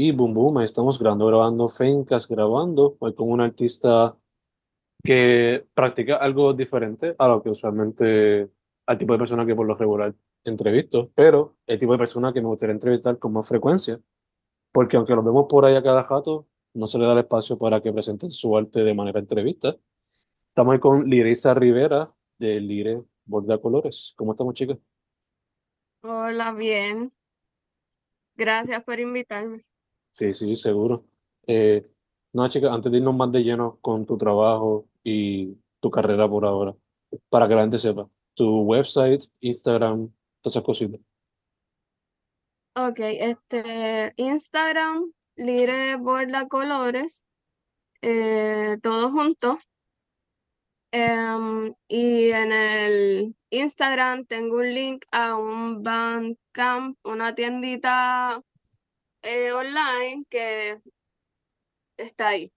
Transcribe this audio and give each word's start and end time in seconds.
Y 0.00 0.12
boom, 0.12 0.32
boom, 0.32 0.58
ahí 0.58 0.64
estamos 0.64 0.96
grabando, 0.96 1.26
grabando 1.26 1.68
Fencast, 1.68 2.30
grabando. 2.30 2.96
Hoy 3.00 3.16
con 3.16 3.32
un 3.32 3.40
artista 3.40 4.16
que 5.02 5.66
practica 5.74 6.18
algo 6.18 6.54
diferente 6.54 7.16
a 7.18 7.26
lo 7.26 7.42
que 7.42 7.50
usualmente, 7.50 8.48
al 8.86 8.96
tipo 8.96 9.12
de 9.12 9.18
persona 9.18 9.44
que 9.44 9.56
por 9.56 9.66
lo 9.66 9.74
regular 9.74 10.14
entrevisto, 10.44 11.10
pero 11.16 11.56
el 11.66 11.78
tipo 11.78 11.90
de 11.90 11.98
persona 11.98 12.32
que 12.32 12.40
me 12.40 12.46
gustaría 12.46 12.74
entrevistar 12.74 13.18
con 13.18 13.32
más 13.32 13.48
frecuencia, 13.48 14.00
porque 14.70 14.96
aunque 14.96 15.16
lo 15.16 15.24
vemos 15.24 15.46
por 15.48 15.64
ahí 15.64 15.74
a 15.74 15.82
cada 15.82 16.04
jato, 16.04 16.46
no 16.74 16.86
se 16.86 16.96
le 17.00 17.04
da 17.04 17.14
el 17.14 17.18
espacio 17.18 17.58
para 17.58 17.82
que 17.82 17.92
presenten 17.92 18.30
su 18.30 18.56
arte 18.56 18.84
de 18.84 18.94
manera 18.94 19.18
entrevista. 19.18 19.74
Estamos 20.50 20.74
ahí 20.74 20.78
con 20.78 21.10
Lirisa 21.10 21.54
Rivera 21.54 22.14
de 22.38 22.60
Lire 22.60 23.02
Borda 23.24 23.60
Colores. 23.60 24.14
¿Cómo 24.16 24.30
estamos, 24.30 24.54
chicas? 24.54 24.78
Hola, 26.04 26.52
bien. 26.52 27.12
Gracias 28.36 28.84
por 28.84 29.00
invitarme. 29.00 29.64
Sí, 30.18 30.34
sí, 30.34 30.56
seguro. 30.56 31.04
Eh, 31.46 31.86
no, 32.32 32.48
chicas, 32.48 32.72
antes 32.72 32.90
de 32.90 32.98
irnos 32.98 33.14
más 33.14 33.30
de 33.30 33.44
lleno 33.44 33.78
con 33.80 34.04
tu 34.04 34.18
trabajo 34.18 34.88
y 35.04 35.54
tu 35.78 35.92
carrera 35.92 36.28
por 36.28 36.44
ahora, 36.44 36.74
para 37.28 37.46
que 37.46 37.54
la 37.54 37.60
gente 37.60 37.78
sepa, 37.78 38.10
tu 38.34 38.62
website, 38.62 39.22
Instagram, 39.38 40.10
todas 40.40 40.56
esas 40.56 40.64
cositas. 40.64 41.00
Ok, 42.74 42.98
este, 42.98 44.12
Instagram, 44.16 45.12
Lire 45.36 45.94
Borda 45.98 46.48
Colores, 46.48 47.22
eh, 48.02 48.76
todo 48.82 49.12
junto. 49.12 49.60
Em, 50.90 51.72
y 51.86 52.30
en 52.32 52.50
el 52.50 53.36
Instagram 53.50 54.26
tengo 54.26 54.56
un 54.56 54.74
link 54.74 55.04
a 55.12 55.36
un 55.36 55.84
Bandcamp, 55.84 56.98
una 57.04 57.36
tiendita 57.36 58.42
eh, 59.28 59.52
online 59.52 60.24
que 60.30 60.80
está 61.96 62.28
ahí. 62.28 62.50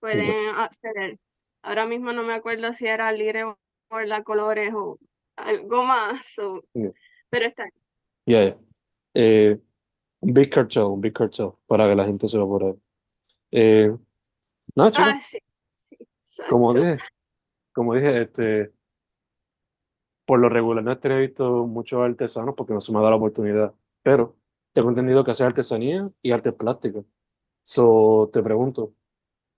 Pueden 0.00 0.48
acceder. 0.56 1.18
Ahora 1.62 1.86
mismo 1.86 2.12
no 2.12 2.22
me 2.22 2.34
acuerdo 2.34 2.72
si 2.72 2.86
era 2.86 3.10
Lire 3.12 3.44
Borda 3.90 4.22
Colores 4.22 4.72
o 4.74 4.98
algo 5.36 5.82
más, 5.84 6.38
o- 6.38 6.62
Yeah. 6.74 6.92
pero 7.30 7.46
está 7.46 7.64
ahí. 7.64 7.70
Yeah, 8.26 8.44
yeah. 8.44 8.58
Eh, 9.14 9.58
un 10.20 10.32
big 10.32 10.50
cartel, 10.50 10.84
un 10.84 11.00
big 11.00 11.12
cartel, 11.12 11.50
para 11.66 11.88
que 11.88 11.94
la 11.96 12.04
gente 12.04 12.28
se 12.28 12.36
lo 12.36 12.46
por 12.48 12.64
ahí. 12.64 12.74
Eh, 13.50 13.90
no, 14.74 14.90
Ah, 14.96 15.20
sí, 15.20 15.38
sí, 16.28 16.42
como 16.48 16.72
dije, 16.72 16.98
como 17.72 17.94
dije, 17.94 18.22
este, 18.22 18.72
por 20.24 20.38
lo 20.38 20.48
regular 20.48 20.82
no 20.84 20.92
he 20.92 21.20
visto 21.20 21.66
muchos 21.66 22.00
artesanos 22.00 22.54
porque 22.56 22.72
no 22.72 22.80
se 22.80 22.92
me 22.92 22.98
ha 22.98 23.00
dado 23.02 23.10
la 23.10 23.16
oportunidad, 23.16 23.74
pero 24.02 24.36
tengo 24.72 24.88
entendido 24.88 25.24
que 25.24 25.30
hace 25.32 25.44
artesanía 25.44 26.10
y 26.22 26.32
artes 26.32 26.54
plásticas. 26.54 27.04
So, 27.62 28.30
te 28.32 28.42
pregunto, 28.42 28.94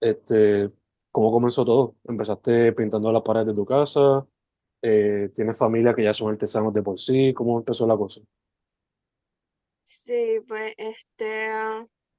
este, 0.00 0.70
¿cómo 1.10 1.32
comenzó 1.32 1.64
todo? 1.64 1.96
¿Empezaste 2.04 2.72
pintando 2.72 3.10
las 3.12 3.22
paredes 3.22 3.48
de 3.48 3.54
tu 3.54 3.64
casa? 3.64 4.26
Eh, 4.82 5.30
¿tienes 5.34 5.56
familia 5.56 5.94
que 5.94 6.04
ya 6.04 6.12
son 6.12 6.30
artesanos 6.30 6.74
de 6.74 6.82
por 6.82 6.98
sí? 6.98 7.32
¿Cómo 7.32 7.58
empezó 7.58 7.86
la 7.86 7.96
cosa? 7.96 8.20
Sí, 9.86 10.40
pues 10.46 10.74
este, 10.76 11.48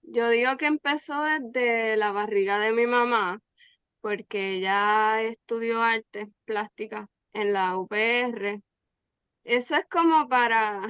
yo 0.02 0.30
digo 0.30 0.58
que 0.58 0.66
empezó 0.66 1.22
desde 1.22 1.98
la 1.98 2.12
barriga 2.12 2.58
de 2.58 2.72
mi 2.72 2.88
mamá, 2.88 3.42
porque 4.02 4.56
ella 4.56 5.22
estudió 5.22 5.82
artes 5.82 6.28
plásticas 6.46 7.08
en 7.34 7.54
la 7.54 7.78
UPR. 7.78 8.62
Eso 9.44 9.76
es 9.76 9.86
como 9.88 10.28
para 10.28 10.88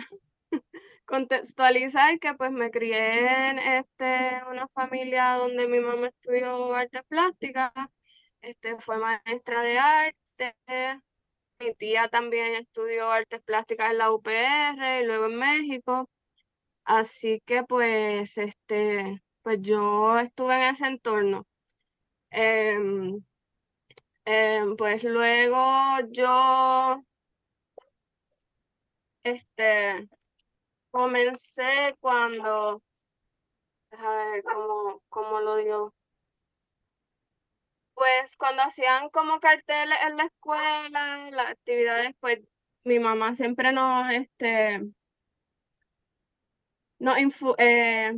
contextualizar 1.05 2.19
que 2.19 2.33
pues 2.35 2.51
me 2.51 2.71
crié 2.71 3.49
en 3.49 3.59
este, 3.59 4.41
una 4.49 4.67
familia 4.69 5.33
donde 5.35 5.67
mi 5.67 5.79
mamá 5.79 6.07
estudió 6.09 6.73
artes 6.75 7.03
plásticas, 7.07 7.71
este, 8.41 8.77
fue 8.79 8.97
maestra 8.97 9.61
de 9.61 9.79
arte, 9.79 10.55
mi 11.59 11.73
tía 11.75 12.07
también 12.09 12.55
estudió 12.55 13.11
artes 13.11 13.41
plásticas 13.43 13.91
en 13.91 13.97
la 13.99 14.11
UPR 14.11 15.01
y 15.01 15.05
luego 15.05 15.25
en 15.27 15.35
México. 15.37 16.09
Así 16.85 17.41
que 17.45 17.63
pues, 17.63 18.37
este, 18.37 19.21
pues 19.43 19.59
yo 19.61 20.19
estuve 20.19 20.55
en 20.55 20.75
ese 20.75 20.87
entorno. 20.87 21.45
Em, 22.31 23.23
em, 24.25 24.75
pues 24.77 25.03
luego 25.03 25.59
yo, 26.11 27.03
este, 29.23 30.07
comencé 30.95 31.93
cuando, 31.99 32.81
a 33.91 34.09
ver, 34.15 34.43
¿cómo, 34.43 35.01
cómo 35.09 35.41
lo 35.41 35.57
digo? 35.57 35.93
Pues 37.93 38.37
cuando 38.37 38.61
hacían 38.61 39.09
como 39.09 39.41
carteles 39.41 39.97
en 40.07 40.15
la 40.15 40.23
escuela, 40.23 41.29
las 41.31 41.49
actividades, 41.51 42.15
pues 42.21 42.39
mi 42.85 42.99
mamá 42.99 43.35
siempre 43.35 43.73
nos, 43.73 44.09
este, 44.09 44.83
nos, 46.99 47.17
infu- 47.17 47.55
eh, 47.57 48.13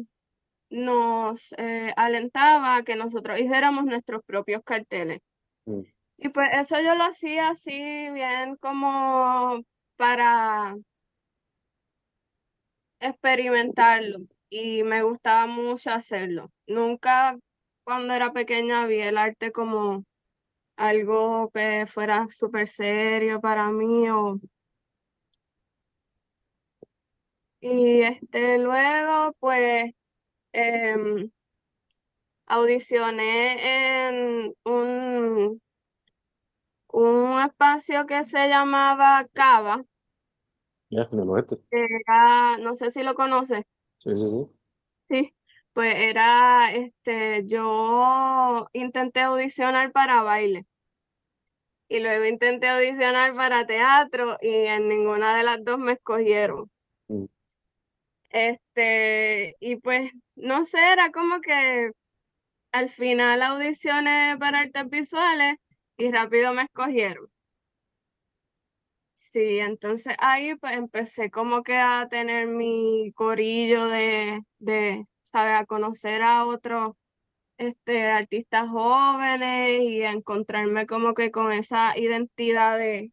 nos 0.69 1.53
eh, 1.57 1.93
alentaba 1.97 2.75
a 2.75 2.83
que 2.83 2.95
nosotros 2.95 3.39
hiciéramos 3.39 3.85
nuestros 3.85 4.23
propios 4.23 4.61
carteles. 4.63 5.21
Mm. 5.65 5.81
Y 6.19 6.29
pues 6.29 6.49
eso 6.53 6.79
yo 6.79 6.93
lo 6.93 7.05
hacía 7.05 7.49
así 7.49 7.71
bien 8.11 8.55
como 8.57 9.63
para 9.95 10.75
experimentarlo 12.99 14.19
y 14.49 14.83
me 14.83 15.03
gustaba 15.03 15.47
mucho 15.47 15.91
hacerlo. 15.91 16.51
Nunca 16.67 17.37
cuando 17.83 18.13
era 18.13 18.31
pequeña 18.33 18.85
vi 18.87 19.01
el 19.01 19.17
arte 19.17 19.51
como 19.51 20.03
algo 20.77 21.49
que 21.53 21.85
fuera 21.87 22.27
súper 22.31 22.67
serio 22.67 23.41
para 23.41 23.71
mí 23.71 24.09
o... 24.09 24.39
Y 27.61 28.01
este, 28.01 28.59
luego 28.59 29.33
pues 29.39 29.91
em, 30.53 31.31
audicioné 32.47 34.07
en 34.07 34.53
un, 34.63 35.61
un 36.91 37.41
espacio 37.41 38.05
que 38.05 38.23
se 38.25 38.47
llamaba 38.49 39.25
Cava, 39.33 39.83
Ya, 40.89 41.07
oeste. 41.11 41.57
era, 41.71 42.57
no 42.57 42.75
sé 42.75 42.91
si 42.91 43.03
lo 43.03 43.15
conoces, 43.15 43.63
Sí, 43.99 44.15
sí, 44.15 44.29
sí. 44.29 44.47
sí, 45.09 45.35
pues 45.73 45.95
era, 45.95 46.71
este, 46.73 47.43
yo 47.47 48.67
intenté 48.73 49.21
audicionar 49.21 49.91
para 49.91 50.23
baile 50.23 50.65
y 51.89 51.99
luego 51.99 52.25
intenté 52.25 52.67
audicionar 52.67 53.33
para 53.35 53.65
teatro 53.65 54.37
y 54.41 54.49
en 54.49 54.89
ninguna 54.89 55.37
de 55.37 55.43
las 55.43 55.63
dos 55.63 55.77
me 55.79 55.93
escogieron. 55.93 56.69
Mm. 57.07 57.25
Este, 58.29 59.55
y 59.59 59.77
pues, 59.77 60.11
no 60.35 60.65
sé, 60.65 60.77
era 60.91 61.11
como 61.11 61.39
que 61.41 61.91
al 62.71 62.89
final 62.89 63.41
audicioné 63.41 64.37
para 64.39 64.61
artes 64.61 64.89
visuales 64.89 65.57
y 65.97 66.11
rápido 66.11 66.53
me 66.53 66.63
escogieron. 66.63 67.27
Sí, 69.33 69.59
entonces 69.59 70.15
ahí 70.19 70.55
pues 70.55 70.73
empecé 70.75 71.29
como 71.29 71.61
que 71.63 71.77
a 71.77 72.07
tener 72.09 72.47
mi 72.47 73.11
corillo 73.13 73.87
de, 73.87 74.41
de, 74.59 75.05
¿sabes? 75.25 75.53
A 75.61 75.65
conocer 75.65 76.21
a 76.23 76.45
otros 76.45 76.93
este, 77.57 78.07
artistas 78.09 78.69
jóvenes 78.69 79.81
y 79.83 80.03
encontrarme 80.03 80.87
como 80.87 81.13
que 81.15 81.31
con 81.31 81.53
esa 81.53 81.97
identidad 81.97 82.77
de, 82.77 83.11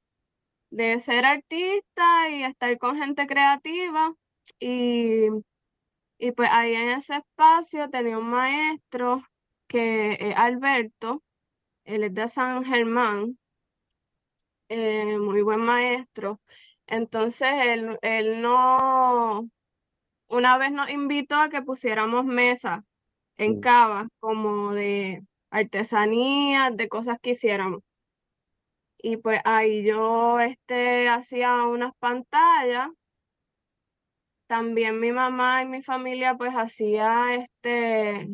de 0.70 1.00
ser 1.00 1.24
artista 1.26 2.30
y 2.30 2.44
estar 2.44 2.78
con 2.78 2.98
gente 2.98 3.26
creativa. 3.26 4.14
Y, 4.60 5.28
y 6.18 6.32
pues 6.32 6.48
ahí 6.52 6.74
en 6.74 6.90
ese 6.90 7.16
espacio 7.16 7.90
tenía 7.90 8.18
un 8.18 8.28
maestro 8.30 9.24
que 9.68 10.12
es 10.20 10.36
Alberto, 10.36 11.22
él 11.84 12.04
es 12.04 12.14
de 12.14 12.28
San 12.28 12.64
Germán, 12.64 13.38
eh, 14.74 15.18
muy 15.18 15.42
buen 15.42 15.60
maestro. 15.60 16.40
Entonces 16.86 17.48
él, 17.66 17.98
él 18.02 18.42
no, 18.42 19.48
una 20.28 20.58
vez 20.58 20.72
nos 20.72 20.90
invitó 20.90 21.36
a 21.36 21.48
que 21.50 21.62
pusiéramos 21.62 22.24
mesas 22.26 22.82
en 23.38 23.58
Mm. 23.58 23.60
Cava, 23.60 24.08
como 24.20 24.74
de 24.74 25.22
artesanías, 25.50 26.76
de 26.76 26.88
cosas 26.88 27.18
que 27.22 27.30
hiciéramos. 27.32 27.82
Y 28.98 29.18
pues 29.18 29.40
ahí 29.44 29.84
yo 29.84 30.40
este, 30.40 31.08
hacía 31.08 31.62
unas 31.64 31.92
pantallas. 31.98 32.88
También 34.46 35.00
mi 35.00 35.12
mamá 35.12 35.62
y 35.62 35.66
mi 35.66 35.82
familia 35.82 36.34
pues 36.36 36.52
hacía 36.54 37.34
este, 37.34 38.28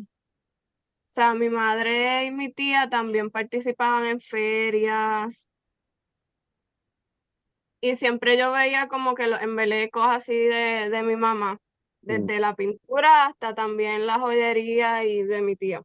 o 1.11 1.13
sea, 1.13 1.33
mi 1.33 1.49
madre 1.49 2.25
y 2.25 2.31
mi 2.31 2.51
tía 2.53 2.89
también 2.89 3.29
participaban 3.31 4.05
en 4.05 4.21
ferias. 4.21 5.47
Y 7.81 7.95
siempre 7.95 8.37
yo 8.37 8.51
veía 8.51 8.87
como 8.87 9.15
que 9.15 9.27
los 9.27 9.41
embelecos 9.41 10.05
así 10.07 10.33
de, 10.33 10.89
de 10.89 11.03
mi 11.03 11.15
mamá. 11.15 11.59
Mm. 12.03 12.07
desde 12.07 12.39
la 12.39 12.55
pintura 12.55 13.25
hasta 13.27 13.53
también 13.55 14.05
la 14.07 14.19
joyería 14.19 15.03
y 15.05 15.23
de 15.23 15.41
mi 15.41 15.55
tía. 15.55 15.81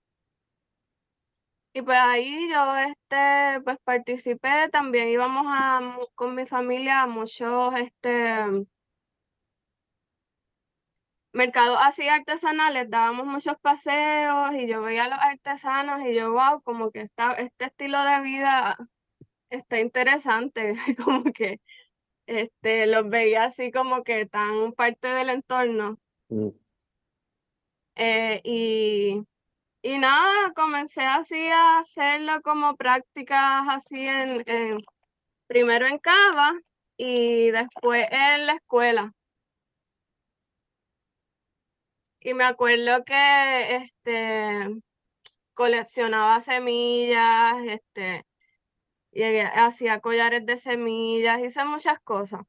Y 1.74 1.82
pues 1.82 1.98
ahí 2.00 2.48
yo 2.50 2.76
este, 2.78 3.60
pues 3.62 3.76
participé, 3.84 4.68
también 4.70 5.08
íbamos 5.08 5.44
a, 5.48 5.98
con 6.14 6.34
mi 6.34 6.46
familia 6.46 7.02
a 7.02 7.06
muchos 7.06 7.74
este, 7.76 8.66
mercados 11.32 11.78
así 11.82 12.08
artesanales, 12.08 12.88
dábamos 12.88 13.26
muchos 13.26 13.58
paseos 13.60 14.54
y 14.54 14.66
yo 14.66 14.80
veía 14.82 15.04
a 15.04 15.08
los 15.10 15.18
artesanos 15.18 16.00
y 16.02 16.14
yo, 16.14 16.32
wow, 16.32 16.62
como 16.62 16.90
que 16.90 17.02
esta, 17.02 17.34
este 17.34 17.66
estilo 17.66 18.02
de 18.02 18.20
vida 18.22 18.76
está 19.50 19.80
interesante, 19.80 20.76
como 21.04 21.24
que 21.32 21.60
este, 22.26 22.86
los 22.86 23.08
veía 23.08 23.44
así 23.44 23.70
como 23.70 24.02
que 24.04 24.26
tan 24.26 24.72
parte 24.72 25.08
del 25.08 25.30
entorno. 25.30 25.98
Mm. 26.28 26.48
Eh, 27.96 28.40
y, 28.44 29.22
y 29.82 29.98
nada, 29.98 30.52
comencé 30.54 31.02
así 31.02 31.48
a 31.48 31.78
hacerlo 31.78 32.42
como 32.42 32.76
prácticas 32.76 33.64
así 33.68 34.00
en, 34.06 34.42
en- 34.46 34.84
primero 35.46 35.86
en 35.86 35.98
Cava 35.98 36.54
y 36.96 37.50
después 37.50 38.06
en 38.10 38.46
la 38.46 38.54
escuela. 38.54 39.12
Y 42.20 42.34
me 42.34 42.44
acuerdo 42.44 43.04
que 43.04 43.76
este 43.76 44.80
coleccionaba 45.54 46.40
semillas, 46.40 47.54
este, 47.66 48.26
llegué, 49.16 49.42
hacía 49.42 50.00
collares 50.00 50.44
de 50.46 50.56
semillas, 50.56 51.40
hice 51.40 51.64
muchas 51.64 51.98
cosas. 52.00 52.42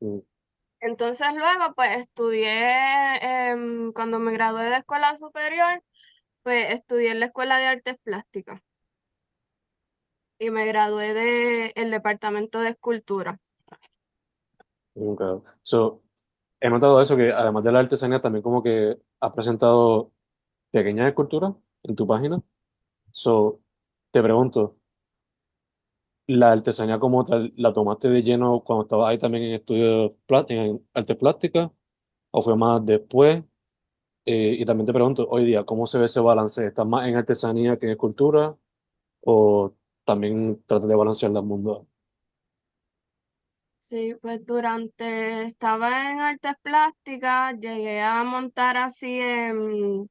Mm. 0.00 0.18
Entonces 0.80 1.26
luego 1.34 1.74
pues 1.74 1.98
estudié, 1.98 3.50
em, 3.50 3.92
cuando 3.92 4.18
me 4.18 4.32
gradué 4.32 4.64
de 4.64 4.76
escuela 4.76 5.16
superior, 5.18 5.82
pues 6.42 6.72
estudié 6.72 7.10
en 7.10 7.20
la 7.20 7.26
Escuela 7.26 7.58
de 7.58 7.66
Artes 7.66 7.96
Plásticas 8.02 8.60
y 10.38 10.50
me 10.50 10.66
gradué 10.66 11.14
de 11.14 11.72
el 11.74 11.90
departamento 11.90 12.60
de 12.60 12.70
escultura. 12.70 13.40
Nunca. 14.94 15.40
So, 15.62 16.02
he 16.60 16.70
notado 16.70 17.00
eso, 17.00 17.16
que 17.16 17.32
además 17.32 17.64
de 17.64 17.72
la 17.72 17.80
artesanía, 17.80 18.20
también 18.20 18.42
como 18.42 18.62
que 18.62 18.96
has 19.20 19.32
presentado 19.32 20.12
pequeñas 20.70 21.08
esculturas 21.08 21.54
en 21.82 21.96
tu 21.96 22.06
página. 22.06 22.40
So, 23.12 23.60
te 24.10 24.22
pregunto, 24.22 24.77
¿la 26.28 26.52
artesanía 26.52 27.00
como 27.00 27.24
tal 27.24 27.52
la 27.56 27.72
tomaste 27.72 28.08
de 28.10 28.22
lleno 28.22 28.62
cuando 28.64 28.84
estabas 28.84 29.10
ahí 29.10 29.18
también 29.18 29.44
en 29.44 29.54
estudios 29.54 30.12
en 30.48 30.86
artes 30.94 31.16
plásticas? 31.16 31.70
¿O 32.32 32.42
fue 32.42 32.56
más 32.56 32.84
después? 32.86 33.42
Eh, 34.26 34.56
y 34.60 34.64
también 34.66 34.86
te 34.86 34.92
pregunto, 34.92 35.26
hoy 35.30 35.44
día, 35.46 35.64
¿cómo 35.64 35.86
se 35.86 35.98
ve 35.98 36.06
ese 36.06 36.20
balance? 36.20 36.66
¿Estás 36.66 36.86
más 36.86 37.08
en 37.08 37.16
artesanía 37.16 37.78
que 37.78 37.86
en 37.86 37.92
escultura? 37.92 38.56
¿O 39.22 39.74
también 40.04 40.62
tratas 40.66 40.88
de 40.88 40.96
balancear 40.96 41.32
los 41.32 41.44
mundos? 41.44 41.86
Sí, 43.90 44.14
pues 44.20 44.44
durante, 44.44 45.44
estaba 45.44 46.12
en 46.12 46.20
artes 46.20 46.54
plásticas, 46.62 47.54
llegué 47.58 48.02
a 48.02 48.22
montar 48.22 48.76
así 48.76 49.18
en, 49.18 50.10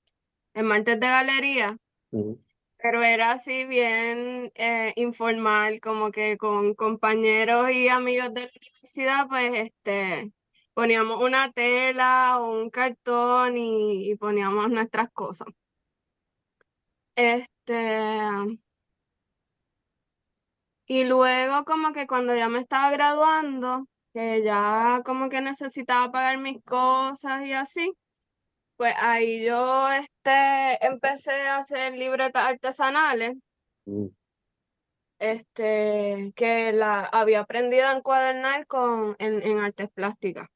en 0.56 0.66
martes 0.66 1.00
de 1.00 1.08
galería, 1.08 1.78
pero 2.90 3.04
era 3.04 3.34
así 3.34 3.66
bien 3.66 4.50
eh, 4.56 4.94
informal, 4.96 5.82
como 5.82 6.10
que 6.12 6.38
con 6.38 6.74
compañeros 6.74 7.70
y 7.72 7.90
amigos 7.90 8.34
de 8.34 8.44
la 8.44 8.52
universidad, 8.56 9.28
pues 9.28 9.52
este, 9.68 10.32
poníamos 10.74 11.22
una 11.22 11.52
tela 11.52 12.40
o 12.40 12.62
un 12.62 12.70
cartón 12.70 13.58
y, 13.58 14.10
y 14.12 14.16
poníamos 14.16 14.70
nuestras 14.70 15.12
cosas. 15.12 15.50
Este, 17.16 17.74
y 20.86 21.04
luego 21.04 21.66
como 21.66 21.92
que 21.94 22.08
cuando 22.08 22.36
ya 22.36 22.48
me 22.50 22.60
estaba 22.62 22.90
graduando, 22.92 23.86
que 24.14 24.44
ya 24.44 25.02
como 25.06 25.28
que 25.30 25.42
necesitaba 25.42 26.12
pagar 26.12 26.38
mis 26.38 26.64
cosas 26.64 27.46
y 27.46 27.52
así, 27.54 27.94
pues 28.78 28.94
ahí 29.00 29.44
yo 29.46 29.92
este, 29.92 30.86
empecé 30.86 31.32
a 31.32 31.58
hacer 31.58 31.94
libretas 31.98 32.46
artesanales, 32.46 33.36
ujú, 33.86 34.14
este, 35.20 36.32
que 36.36 36.72
la 36.74 37.06
había 37.06 37.42
aprendido 37.42 37.88
a 37.88 37.94
encuadernar 37.98 38.68
con, 38.68 39.16
en, 39.20 39.42
en 39.44 39.60
artes 39.60 39.90
plásticas. 39.94 40.48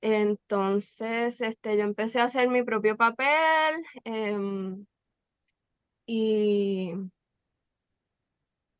Entonces, 0.00 1.40
este, 1.40 1.76
yo 1.76 1.84
empecé 1.84 2.20
a 2.20 2.24
hacer 2.24 2.48
mi 2.48 2.64
propio 2.64 2.96
papel 2.96 3.84
em, 4.04 4.84
y, 6.06 6.92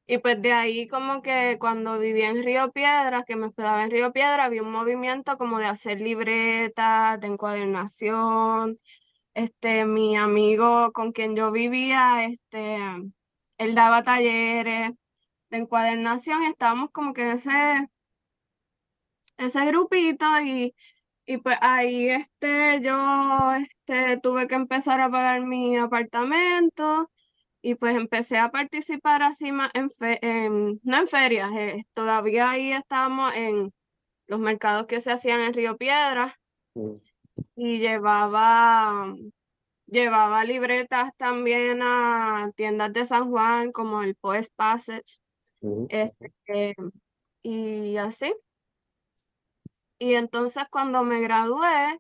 y 0.07 0.19
pues 0.19 0.41
de 0.43 0.53
ahí 0.53 0.89
como 0.89 1.23
que 1.23 1.59
cuando 1.61 1.99
vivía 1.99 2.31
en 2.31 2.43
Río 2.45 2.73
Piedras, 2.73 3.25
que 3.27 3.37
me 3.37 3.47
hospedaba 3.47 3.85
en 3.85 3.91
Río 3.91 4.13
Piedras, 4.13 4.47
había 4.47 4.63
un 4.63 4.73
movimiento 4.73 5.39
como 5.39 5.59
de 5.59 5.67
hacer 5.67 6.01
libretas, 6.01 7.21
de 7.21 7.29
encuadernación. 7.29 8.79
Este, 9.35 9.87
mi 9.87 10.17
amigo 10.17 10.93
con 10.93 11.13
quien 11.13 11.37
yo 11.37 11.53
vivía, 11.53 12.25
este, 12.25 12.79
él 13.59 13.75
daba 13.75 14.05
talleres 14.05 14.93
de 15.51 15.59
encuadernación 15.59 16.45
y 16.45 16.49
estábamos 16.49 16.91
como 16.93 17.15
que 17.15 17.23
en 17.23 17.31
ese, 17.39 17.89
ese 19.39 19.65
grupito 19.67 20.25
y, 20.43 20.75
y 21.27 21.39
pues 21.39 21.59
ahí 21.63 22.09
este, 22.11 22.81
yo 22.83 23.55
este, 23.55 24.19
tuve 24.21 24.49
que 24.49 24.57
empezar 24.57 25.01
a 25.01 25.11
pagar 25.11 25.43
mi 25.43 25.77
apartamento 25.79 27.11
y 27.63 27.75
pues 27.77 27.97
empecé 27.97 28.39
a 28.39 28.51
participar 28.51 29.23
así 29.23 29.53
más 29.53 29.71
en, 29.75 29.91
fe- 29.91 30.19
en- 30.23 30.81
no 30.85 30.99
en 30.99 31.09
ferias, 31.09 31.51
eh, 31.57 31.85
todavía 31.95 32.51
ahí 32.51 32.73
estábamos 32.73 33.35
en 33.37 33.73
los 34.29 34.41
mercados 34.41 34.87
que 34.89 35.01
se 35.03 35.13
hacían 35.13 35.41
en 35.43 35.55
Río 35.55 35.77
Piedras 35.79 36.35
ujú, 36.75 37.01
y 37.57 37.79
llevaba, 37.79 39.15
llevaba 39.87 40.45
libretas 40.45 41.11
también 41.17 41.81
a 41.83 42.51
tiendas 42.57 42.93
de 42.93 43.05
San 43.07 43.31
Juan 43.31 43.73
como 43.73 44.03
el 44.03 44.17
Post 44.17 44.53
Passage 44.57 45.19
este, 45.89 46.75
y 47.45 47.97
así. 47.99 48.35
Y 49.99 50.15
entonces 50.15 50.65
cuando 50.71 51.03
me 51.05 51.21
gradué, 51.21 51.99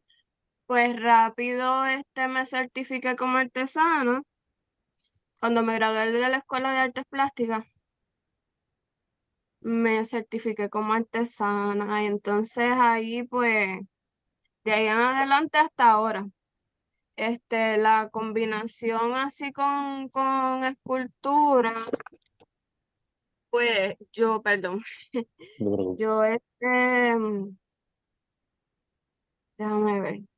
pues 0.66 1.00
rápido 1.00 1.86
este, 1.86 2.28
me 2.28 2.46
certifiqué 2.46 3.16
como 3.16 3.38
artesana. 3.38 4.22
Cuando 5.42 5.64
me 5.64 5.74
gradué 5.74 6.12
de 6.12 6.28
la 6.28 6.36
Escuela 6.36 6.70
de 6.70 6.78
Artes 6.78 7.04
Plásticas, 7.10 7.64
me 9.60 10.04
certifiqué 10.04 10.70
como 10.70 10.92
artesana. 10.92 12.04
Y 12.04 12.06
entonces 12.06 12.72
ahí 12.78 13.24
pues, 13.24 13.80
de 14.64 14.72
ahí 14.72 14.86
en 14.86 14.98
adelante 14.98 15.58
hasta 15.58 15.90
ahora. 15.90 16.28
Este, 17.16 17.76
la 17.78 18.08
combinación 18.10 19.16
así 19.16 19.52
con, 19.52 20.08
con 20.10 20.64
escultura, 20.64 21.86
pues 23.50 23.96
yo, 24.12 24.42
perdón, 24.42 24.80
no 25.58 25.96
yo 25.98 26.24
este, 26.24 27.16
mm, 27.16 27.56
déjame 29.58 30.00
ver. 30.00 30.31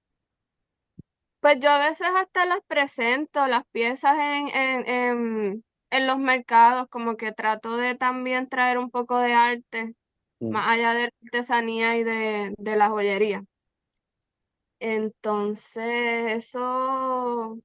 Pues 1.45 1.61
yo 1.61 1.69
a 1.71 1.79
veces 1.79 2.07
hasta 2.17 2.47
las 2.47 2.61
presento, 2.67 3.47
las 3.47 3.67
piezas 3.71 4.15
en, 4.19 4.49
en, 4.49 4.89
en, 4.89 5.65
en 5.91 6.07
los 6.07 6.17
mercados, 6.19 6.89
como 6.89 7.19
que 7.19 7.33
trato 7.33 7.77
de 7.77 7.95
también 7.97 8.49
traer 8.49 8.79
un 8.79 8.91
poco 8.91 9.19
de 9.19 9.35
arte, 9.35 9.95
Mm, 10.41 10.51
más 10.53 10.69
allá 10.71 10.95
de 10.95 11.03
la 11.03 11.11
artesanía 11.27 11.99
y 11.99 12.05
de, 12.05 12.55
de 12.57 12.77
la 12.77 12.89
joyería. 12.89 13.45
Entonces, 14.81 16.47
eso, 16.47 17.59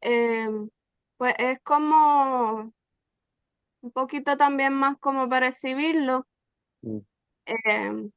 em, 0.00 0.68
pues 1.16 1.34
es 1.38 1.60
como 1.62 2.72
un 3.82 3.90
poquito 3.92 4.36
también 4.36 4.72
más 4.72 4.96
como 4.98 5.28
para 5.28 5.48
exhibirlo, 5.48 6.26
mm, 6.82 6.98
em, 7.46 8.10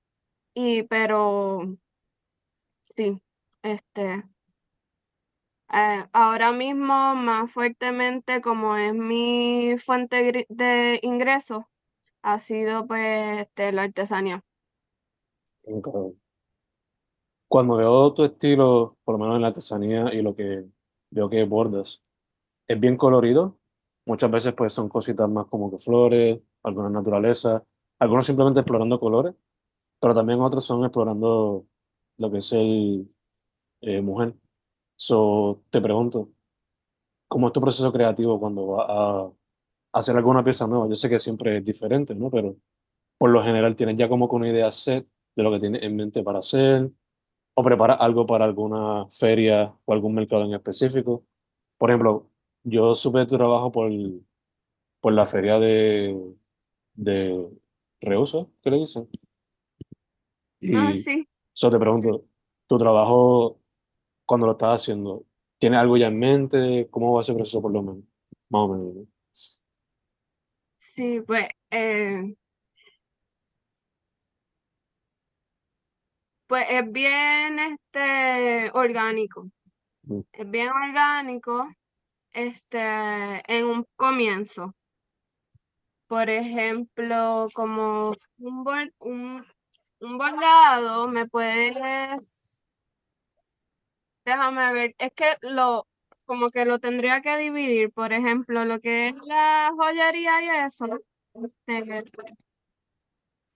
y 0.55 0.83
pero 0.83 1.77
sí, 2.95 3.21
este... 3.63 4.23
Eh, 5.73 6.05
ahora 6.11 6.51
mismo 6.51 7.15
más 7.15 7.49
fuertemente 7.49 8.41
como 8.41 8.75
es 8.75 8.93
mi 8.93 9.77
fuente 9.77 10.45
de 10.49 10.99
ingresos, 11.01 11.63
ha 12.23 12.39
sido 12.39 12.85
pues 12.87 13.39
este, 13.39 13.71
la 13.71 13.83
artesanía. 13.83 14.43
Cuando 17.47 17.77
veo 17.77 18.13
tu 18.13 18.23
estilo, 18.25 18.97
por 19.03 19.15
lo 19.15 19.19
menos 19.19 19.35
en 19.35 19.41
la 19.41 19.47
artesanía 19.47 20.13
y 20.13 20.21
lo 20.21 20.35
que 20.35 20.65
veo 21.09 21.29
que 21.29 21.43
bordas, 21.45 22.01
es 22.67 22.79
bien 22.79 22.97
colorido. 22.97 23.57
Muchas 24.05 24.31
veces 24.31 24.53
pues 24.53 24.73
son 24.73 24.89
cositas 24.89 25.29
más 25.29 25.45
como 25.47 25.71
que 25.71 25.77
flores, 25.77 26.39
algunas 26.63 26.91
naturaleza, 26.91 27.63
algunos 27.99 28.25
simplemente 28.25 28.61
explorando 28.61 28.99
colores, 28.99 29.35
pero 29.99 30.13
también 30.13 30.41
otros 30.41 30.65
son 30.65 30.83
explorando 30.83 31.65
lo 32.17 32.31
que 32.31 32.39
es 32.39 32.51
el 32.53 33.07
eh, 33.81 34.01
mujer. 34.01 34.35
So, 34.95 35.63
te 35.69 35.81
pregunto, 35.81 36.29
¿cómo 37.27 37.47
es 37.47 37.53
tu 37.53 37.61
proceso 37.61 37.91
creativo 37.91 38.39
cuando 38.39 38.67
vas 38.67 38.87
a 38.89 39.31
hacer 39.93 40.15
alguna 40.17 40.43
pieza 40.43 40.67
nueva? 40.67 40.87
Yo 40.87 40.95
sé 40.95 41.09
que 41.09 41.19
siempre 41.19 41.57
es 41.57 41.63
diferente, 41.63 42.15
¿no? 42.15 42.29
Pero 42.29 42.57
por 43.17 43.31
lo 43.31 43.43
general 43.43 43.75
tienes 43.75 43.95
ya 43.97 44.09
como 44.09 44.29
que 44.29 44.35
una 44.35 44.49
idea 44.49 44.71
set 44.71 45.07
de 45.35 45.43
lo 45.43 45.51
que 45.51 45.59
tienes 45.59 45.83
en 45.83 45.95
mente 45.95 46.23
para 46.23 46.39
hacer, 46.39 46.91
o 47.53 47.63
preparas 47.63 47.97
algo 47.99 48.25
para 48.25 48.45
alguna 48.45 49.07
feria 49.09 49.73
o 49.85 49.93
algún 49.93 50.15
mercado 50.15 50.45
en 50.45 50.53
específico. 50.53 51.25
Por 51.77 51.89
ejemplo, 51.91 52.29
yo 52.63 52.95
supe 52.95 53.25
tu 53.25 53.37
trabajo 53.37 53.71
por, 53.71 53.91
por 54.99 55.13
la 55.13 55.25
feria 55.25 55.59
de, 55.59 56.35
de 56.93 57.49
reuso, 57.99 58.51
¿qué 58.61 58.71
le 58.71 58.77
dicen? 58.77 59.09
Ah, 60.73 60.93
sí, 61.03 61.27
eso 61.55 61.71
te 61.71 61.79
pregunto, 61.79 62.25
¿tu 62.67 62.77
trabajo 62.77 63.60
cuando 64.31 64.45
lo 64.47 64.53
estás 64.53 64.81
haciendo, 64.81 65.25
tienes 65.59 65.77
algo 65.79 65.97
ya 65.97 66.07
en 66.07 66.17
mente? 66.17 66.87
¿Cómo 66.89 67.13
va 67.13 67.21
ese 67.21 67.33
proceso 67.33 67.61
por 67.61 67.73
lo 67.73 67.81
menos? 67.83 68.03
Más 68.49 68.61
o 68.61 68.67
menos. 68.69 68.95
¿no? 68.95 69.05
sí, 70.79 71.21
pues, 71.27 71.49
eh, 71.71 72.33
pues 76.47 76.65
es 76.69 76.91
bien 76.91 77.59
este 77.59 78.71
orgánico. 78.73 79.49
Mm, 80.03 80.21
Es 80.33 80.49
bien 80.49 80.69
orgánico, 80.69 81.67
este, 82.33 82.79
en 82.79 83.65
un 83.65 83.85
comienzo. 83.97 84.75
Por 86.07 86.29
ejemplo, 86.29 87.47
como 87.53 88.13
un, 88.39 88.63
bor- 88.63 88.93
un, 88.99 89.43
un 90.01 90.17
bordado, 90.17 91.07
me 91.07 91.27
puedes, 91.27 92.21
déjame 94.25 94.73
ver, 94.73 94.95
es 94.97 95.11
que 95.13 95.37
lo, 95.41 95.87
como 96.25 96.51
que 96.51 96.65
lo 96.65 96.79
tendría 96.79 97.21
que 97.21 97.37
dividir. 97.37 97.91
Por 97.91 98.13
ejemplo, 98.13 98.65
lo 98.65 98.79
que 98.79 99.09
es 99.09 99.15
la 99.25 99.71
joyería 99.75 100.41
y 100.43 100.65
eso. 100.65 100.85
a 100.85 102.21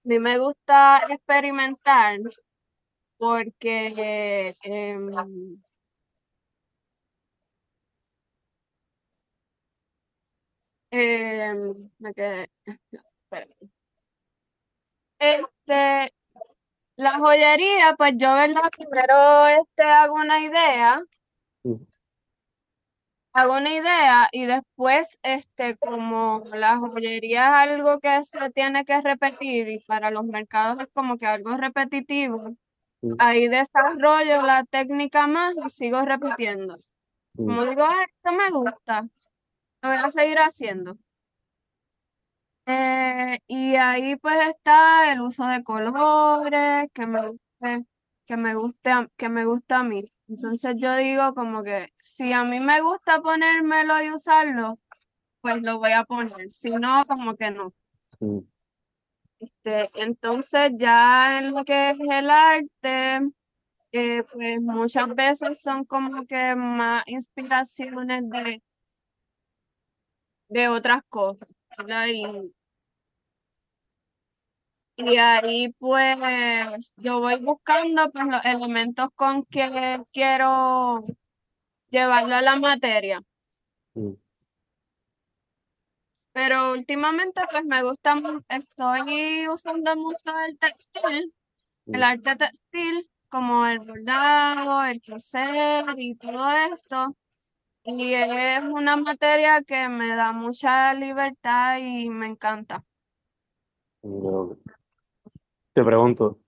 mí 0.03 0.19
me 0.19 0.37
gusta 0.39 1.03
experimentar 1.09 2.19
porque 3.17 4.55
em, 4.63 5.09
em, 10.91 11.73
me 11.99 12.13
quedé. 12.13 12.49
Este, 15.19 16.13
La 16.97 17.17
joyería, 17.19 17.95
pues 17.97 18.13
yo, 18.17 18.33
¿verdad? 18.35 18.69
Primero 18.77 19.47
este, 19.47 19.83
hago 19.83 20.15
una 20.15 20.39
idea, 20.41 21.01
hago 23.33 23.53
una 23.53 23.73
idea 23.73 24.29
y 24.31 24.45
después, 24.45 25.19
este, 25.23 25.77
como 25.77 26.43
la 26.53 26.77
joyería 26.77 27.63
es 27.65 27.69
algo 27.71 27.99
que 27.99 28.23
se 28.23 28.49
tiene 28.51 28.85
que 28.85 29.01
repetir 29.01 29.67
y 29.69 29.79
para 29.79 30.09
los 30.11 30.25
mercados 30.25 30.79
es 30.81 30.87
como 30.93 31.17
que 31.17 31.25
algo 31.25 31.57
repetitivo, 31.57 32.55
ahí 33.17 33.47
desarrollo 33.49 34.41
la 34.43 34.65
técnica 34.65 35.27
más 35.27 35.55
y 35.65 35.69
sigo 35.71 36.01
repitiendo. 36.03 36.77
Como 37.45 37.65
digo, 37.65 37.83
"Ah, 37.85 38.03
esto 38.07 38.31
me 38.33 38.51
gusta, 38.51 39.03
lo 39.83 39.89
voy 39.89 39.97
a 39.99 40.09
seguir 40.11 40.39
haciendo. 40.39 40.97
Eh, 42.67 43.39
y 43.47 43.75
ahí 43.75 44.15
pues 44.17 44.35
está 44.49 45.11
el 45.11 45.21
uso 45.21 45.45
de 45.47 45.63
colores 45.63 46.89
que 46.93 47.05
me 47.05 47.27
guste, 47.29 47.85
que 48.25 48.37
me 48.37 48.55
guste, 48.55 48.91
que 49.17 49.29
me 49.29 49.45
gusta 49.45 49.79
a 49.79 49.83
mí. 49.83 50.11
Entonces 50.27 50.75
yo 50.77 50.95
digo 50.95 51.33
como 51.35 51.63
que 51.63 51.89
si 52.01 52.33
a 52.33 52.43
mí 52.43 52.59
me 52.59 52.81
gusta 52.81 53.21
ponérmelo 53.21 54.01
y 54.03 54.11
usarlo, 54.11 54.79
pues 55.41 55.61
lo 55.63 55.79
voy 55.79 55.93
a 55.93 56.05
poner. 56.05 56.51
Si 56.51 56.71
no, 56.71 57.05
como 57.07 57.35
que 57.37 57.51
no. 57.51 57.73
mm, 58.21 58.39
Este, 59.39 59.89
entonces 59.95 60.71
ya 60.77 61.39
en 61.39 61.51
lo 61.51 61.63
que 61.65 61.91
es 61.91 61.97
el 61.99 62.29
arte, 62.29 63.19
eh, 63.93 64.23
pues 64.33 64.61
muchas 64.61 65.15
veces 65.15 65.61
son 65.61 65.85
como 65.85 66.25
que 66.27 66.55
más 66.55 67.03
inspiraciones 67.07 68.29
de, 68.29 68.61
de 70.49 70.67
otras 70.69 71.01
cosas, 71.09 71.47
¿verdad? 71.77 72.07
Y 72.07 72.53
Y 74.97 75.17
ahí 75.17 75.73
pues 75.79 76.93
yo 76.97 77.19
voy 77.19 77.37
buscando 77.43 78.09
pues 78.11 78.25
los 78.27 78.45
elementos 78.45 79.09
con 79.15 79.43
que 79.45 80.01
quiero 80.13 81.05
llevarlo 81.91 82.35
a 82.35 82.41
la 82.43 82.57
materia. 82.57 83.21
mm, 83.95 84.15
Pero 86.33 86.71
últimamente 86.73 87.41
pues 87.49 87.63
me 87.65 87.81
gusta, 87.83 88.15
estoy 88.49 89.47
usando 89.47 89.95
mucho 89.95 90.37
el 90.47 90.57
textil, 90.59 91.33
el 91.91 92.03
mm, 92.03 92.03
arte 92.03 92.35
textil, 92.37 93.09
como 93.29 93.67
el 93.67 93.79
bordado, 93.79 94.85
el 94.85 95.01
coser 95.01 95.85
y 95.97 96.15
todo 96.15 96.51
esto. 96.73 97.15
Y 97.87 98.13
es 98.15 98.63
una 98.63 98.97
materia 98.97 99.61
que 99.61 99.87
me 99.87 100.15
da 100.15 100.31
mucha 100.31 100.91
libertad 100.95 101.77
y 101.77 102.09
me 102.09 102.25
encanta. 102.25 102.83
Te 105.71 105.83
pregunto, 105.83 106.39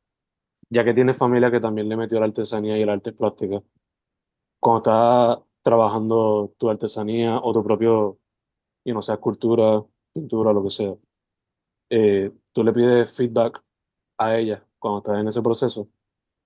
ya 0.69 0.83
que 0.83 0.95
tienes 0.95 1.15
familia 1.15 1.51
que 1.51 1.59
también 1.59 1.89
le 1.89 1.95
metió 1.95 2.19
la 2.19 2.25
artesanía 2.25 2.75
y 2.75 2.81
el 2.81 2.89
arte 2.89 3.13
plástica, 3.13 3.61
cuando 4.59 4.77
estás 4.79 5.45
trabajando 5.61 6.53
tu 6.57 6.71
artesanía 6.71 7.37
o 7.37 7.53
tu 7.53 7.63
propio, 7.63 8.17
y 8.83 8.91
no 8.91 9.03
sea 9.03 9.15
escultura, 9.15 9.83
pintura, 10.13 10.53
lo 10.53 10.63
que 10.63 10.71
sea, 10.71 10.95
eh, 11.91 12.31
¿tú 12.51 12.63
le 12.63 12.73
pides 12.73 13.15
feedback 13.15 13.63
a 14.17 14.37
ella 14.37 14.65
cuando 14.79 14.99
estás 14.99 15.19
en 15.19 15.27
ese 15.27 15.43
proceso? 15.43 15.87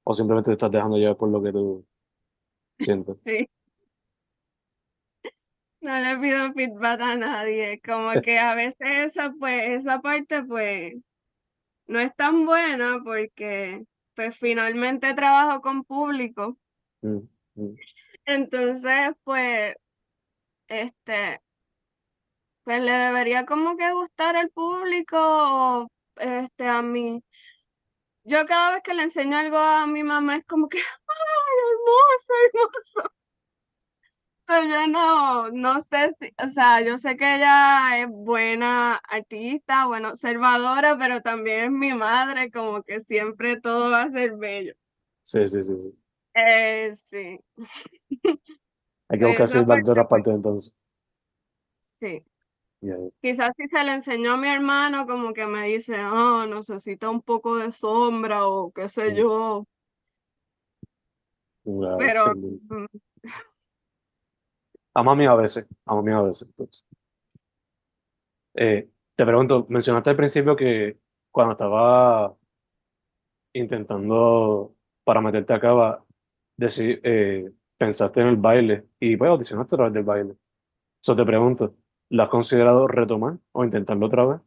¿O 0.04 0.14
simplemente 0.14 0.50
te 0.50 0.54
estás 0.54 0.72
dejando 0.72 0.98
llevar 0.98 1.16
por 1.16 1.30
lo 1.30 1.42
que 1.42 1.54
tú 1.54 1.86
sientes? 2.78 3.22
Sí. 3.26 3.48
No 5.82 6.00
le 6.00 6.18
pido 6.18 6.54
feedback 6.54 7.02
a 7.02 7.16
nadie, 7.16 7.82
como 7.84 8.22
que 8.22 8.38
a 8.40 8.54
veces 8.56 8.76
esa 8.80 9.34
pues, 9.40 9.70
esa 9.70 10.00
parte 10.00 10.44
pues 10.44 10.94
no 11.88 12.00
es 12.00 12.16
tan 12.16 12.46
buena 12.46 13.00
porque 13.04 13.84
pues 14.16 14.38
finalmente 14.38 15.14
trabajo 15.14 15.62
con 15.62 15.84
público, 15.84 16.58
Mm, 17.04 17.28
mm, 17.56 17.76
entonces 18.26 19.10
pues 19.24 19.76
este 20.68 21.42
pues 22.64 22.82
le 22.82 22.92
debería 22.92 23.46
como 23.46 23.76
que 23.78 23.92
gustar 23.92 24.36
el 24.36 24.50
público 24.52 25.18
o 25.20 25.88
este 26.18 26.68
a 26.68 26.82
mí. 26.82 27.24
Yo 28.24 28.46
cada 28.46 28.72
vez 28.72 28.82
que 28.84 28.94
le 28.94 29.04
enseño 29.04 29.38
algo 29.38 29.58
a 29.58 29.88
mi 29.88 30.04
mamá 30.04 30.38
es 30.38 30.46
como 30.46 30.70
que 30.70 30.78
¡ay, 31.08 31.58
hermoso, 31.72 32.34
hermoso! 32.46 33.14
Yo 34.70 34.88
no, 34.88 35.50
no 35.52 35.82
sé 35.84 36.16
si, 36.20 36.34
o 36.38 36.50
sea, 36.52 36.82
yo 36.82 36.98
sé 36.98 37.16
que 37.18 37.36
ella 37.36 38.02
es 38.02 38.10
buena 38.10 38.96
artista, 38.96 39.86
buena 39.86 40.10
observadora, 40.10 40.98
pero 40.98 41.22
también 41.22 41.66
es 41.66 41.72
mi 41.72 41.94
madre, 41.94 42.52
como 42.52 42.84
que 42.84 43.00
siempre 43.00 43.60
todo 43.60 43.92
va 43.92 44.04
a 44.04 44.12
ser 44.12 44.36
bello. 44.38 44.74
Sí, 45.22 45.48
sí, 45.48 45.64
sí, 45.64 45.80
sí. 45.80 45.98
Eh, 46.34 46.96
sí, 47.10 47.40
Hay 49.10 49.20
que 49.20 49.26
buscar 49.26 49.50
feedback 49.50 49.84
de 49.84 49.94
parte, 49.94 49.94
pues 49.94 50.08
partes 50.08 50.34
entonces. 50.34 50.78
sí. 52.00 52.24
Quizás 53.22 53.52
si 53.58 53.68
se 53.68 53.84
le 53.84 53.94
enseñó 53.94 54.34
a 54.34 54.38
mi 54.38 54.48
hermano, 54.48 55.06
como 55.06 55.34
que 55.34 55.46
me 55.46 55.68
dice, 55.68 56.04
oh, 56.04 56.48
necesita 56.48 57.10
un 57.10 57.22
poco 57.22 57.58
de 57.58 57.72
sombra 57.72 58.48
o 58.48 58.72
qué 58.72 58.90
sé 58.90 59.14
yo, 59.16 59.68
pero 61.98 62.26
A 64.94 65.04
mami 65.04 65.26
a 65.26 65.36
veces, 65.36 65.68
a 65.86 65.96
mami 65.96 66.12
a 66.12 66.22
veces. 66.22 66.48
entonces. 66.50 66.88
Eh, 68.54 68.90
te 69.16 69.26
pregunto, 69.26 69.66
mencionaste 69.70 70.10
al 70.10 70.16
principio 70.16 70.56
que 70.56 71.00
cuando 71.32 71.54
estaba 71.54 72.36
intentando 73.54 74.76
para 75.04 75.22
meterte 75.22 75.54
acá, 75.54 76.04
decir, 76.58 77.00
eh, 77.04 77.52
pensaste 77.78 78.22
en 78.22 78.28
el 78.28 78.38
baile 78.38 78.88
y 79.00 79.18
pues 79.18 79.30
audicionaste 79.30 79.76
a 79.76 79.78
través 79.78 79.94
del 79.94 80.04
baile. 80.04 80.36
Eso 81.02 81.16
te 81.16 81.26
pregunto, 81.26 81.76
¿lo 82.10 82.24
has 82.24 82.30
considerado 82.30 82.88
retomar 82.88 83.38
o 83.54 83.64
intentarlo 83.66 84.06
otra 84.08 84.26
vez? 84.26 84.42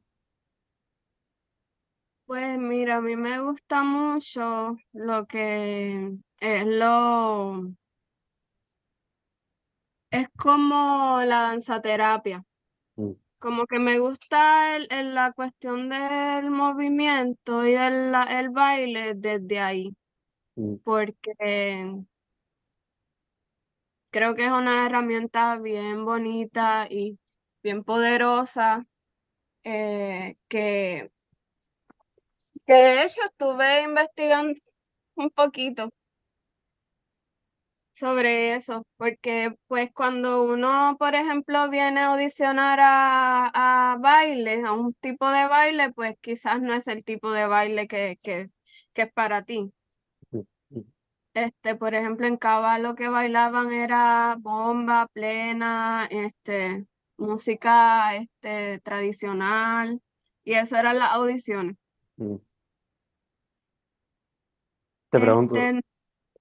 pues 2.26 2.58
mira, 2.58 2.96
a 2.96 3.00
mí 3.00 3.16
me 3.16 3.40
gusta 3.40 3.82
mucho 3.84 4.76
lo 4.92 5.26
que 5.26 6.16
es 6.40 6.66
lo 6.66 7.70
Es 10.14 10.28
como 10.36 11.20
la 11.24 11.42
danzaterapia, 11.42 12.44
Mm, 12.96 13.14
como 13.38 13.66
que 13.66 13.78
me 13.78 13.98
gusta 14.00 14.76
el, 14.76 14.88
el- 14.92 15.14
la 15.14 15.32
cuestión 15.32 15.88
del 15.90 16.50
movimiento 16.50 17.66
y 17.66 17.72
del 17.74 18.12
la- 18.12 18.24
el 18.40 18.50
baile 18.50 19.14
desde 19.16 19.60
ahí. 19.60 19.94
mm, 20.56 20.76
porque 20.84 21.32
creo 24.10 24.34
que 24.34 24.46
es 24.46 24.52
una 24.52 24.86
herramienta 24.86 25.56
bien 25.58 26.04
bonita 26.04 26.86
y 26.90 27.18
bien 27.62 27.84
poderosa 27.84 28.86
eh, 29.64 30.36
que, 30.48 31.10
que 32.66 32.72
de 32.74 33.04
hecho 33.04 33.20
estuve 33.24 33.82
investigando 33.82 34.58
un 35.16 35.30
poquito 35.30 35.90
sobre 37.94 38.54
eso, 38.54 38.86
porque 38.96 39.54
pues 39.68 39.90
cuando 39.92 40.42
uno, 40.42 40.96
por 40.98 41.14
ejemplo, 41.14 41.70
viene 41.70 42.00
a 42.00 42.06
audicionar 42.06 42.80
a, 42.80 43.92
a 43.92 43.96
baile, 43.98 44.62
a 44.64 44.72
un 44.72 44.94
tipo 44.94 45.30
de 45.30 45.46
baile, 45.46 45.92
pues 45.92 46.16
quizás 46.20 46.60
no 46.60 46.74
es 46.74 46.88
el 46.88 47.04
tipo 47.04 47.30
de 47.30 47.46
baile 47.46 47.86
que, 47.86 48.16
que, 48.22 48.46
que 48.94 49.02
es 49.02 49.12
para 49.12 49.42
ti. 49.44 49.72
Este, 51.34 51.74
por 51.74 51.94
ejemplo, 51.94 52.26
en 52.26 52.36
Cava 52.36 52.78
lo 52.78 52.94
que 52.94 53.08
bailaban 53.08 53.72
era 53.72 54.36
bomba 54.38 55.08
plena, 55.12 56.06
este, 56.10 56.86
música 57.16 58.14
este, 58.14 58.80
tradicional, 58.80 60.00
y 60.44 60.54
eso 60.54 60.76
eran 60.76 60.98
las 60.98 61.12
audiciones. 61.12 61.76
Te 65.10 65.20
pregunto, 65.20 65.56
Este, 65.56 65.80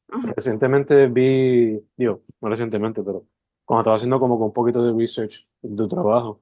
ajá, 0.09 0.33
recientemente 0.35 1.07
vi, 1.07 1.79
digo, 1.97 2.23
no 2.41 2.49
recientemente, 2.49 3.03
pero 3.03 3.27
cuando 3.65 3.81
estaba 3.81 3.97
haciendo 3.97 4.19
como 4.19 4.37
con 4.37 4.47
un 4.47 4.53
poquito 4.53 4.83
de 4.85 4.93
research 4.99 5.47
de 5.61 5.75
tu 5.75 5.87
trabajo, 5.87 6.41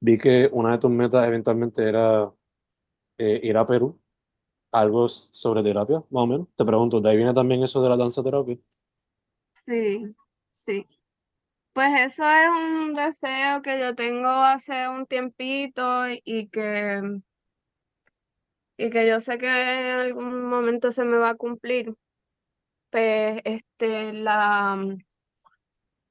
vi 0.00 0.18
que 0.18 0.50
una 0.52 0.72
de 0.72 0.78
tus 0.78 0.90
metas 0.92 1.26
eventualmente 1.26 1.88
era 1.88 2.32
eh, 3.18 3.40
ir 3.44 3.56
a 3.58 3.66
Perú, 3.66 4.00
algo 4.72 5.08
sobre 5.08 5.62
terapia, 5.62 5.98
más 6.10 6.24
o 6.24 6.28
menos. 6.28 6.48
Te 6.56 6.64
pregunto, 6.64 7.00
¿de 7.00 7.10
ahí 7.10 7.16
viene 7.18 7.34
también 7.34 7.62
eso 7.64 7.82
de 7.82 7.90
la 7.90 7.96
danza 7.98 8.22
terapia? 8.24 8.58
sí, 9.66 10.14
sí. 10.50 10.86
Pues 11.74 11.90
eso 12.14 12.24
es 12.28 12.48
un 12.50 12.94
deseo 12.94 13.62
que 13.62 13.80
yo 13.80 13.94
tengo 13.96 14.28
hace 14.28 14.88
un 14.88 15.06
tiempito 15.06 16.08
y 16.10 16.48
que, 16.50 17.00
y 18.76 18.90
que 18.90 19.06
yo 19.08 19.20
sé 19.20 19.38
que 19.38 19.46
en 19.46 19.98
algún 20.00 20.44
momento 20.48 20.92
se 20.92 21.04
me 21.04 21.18
va 21.18 21.30
a 21.30 21.34
cumplir. 21.36 21.94
Pues 22.90 23.40
este, 23.44 24.12
la, 24.12 24.76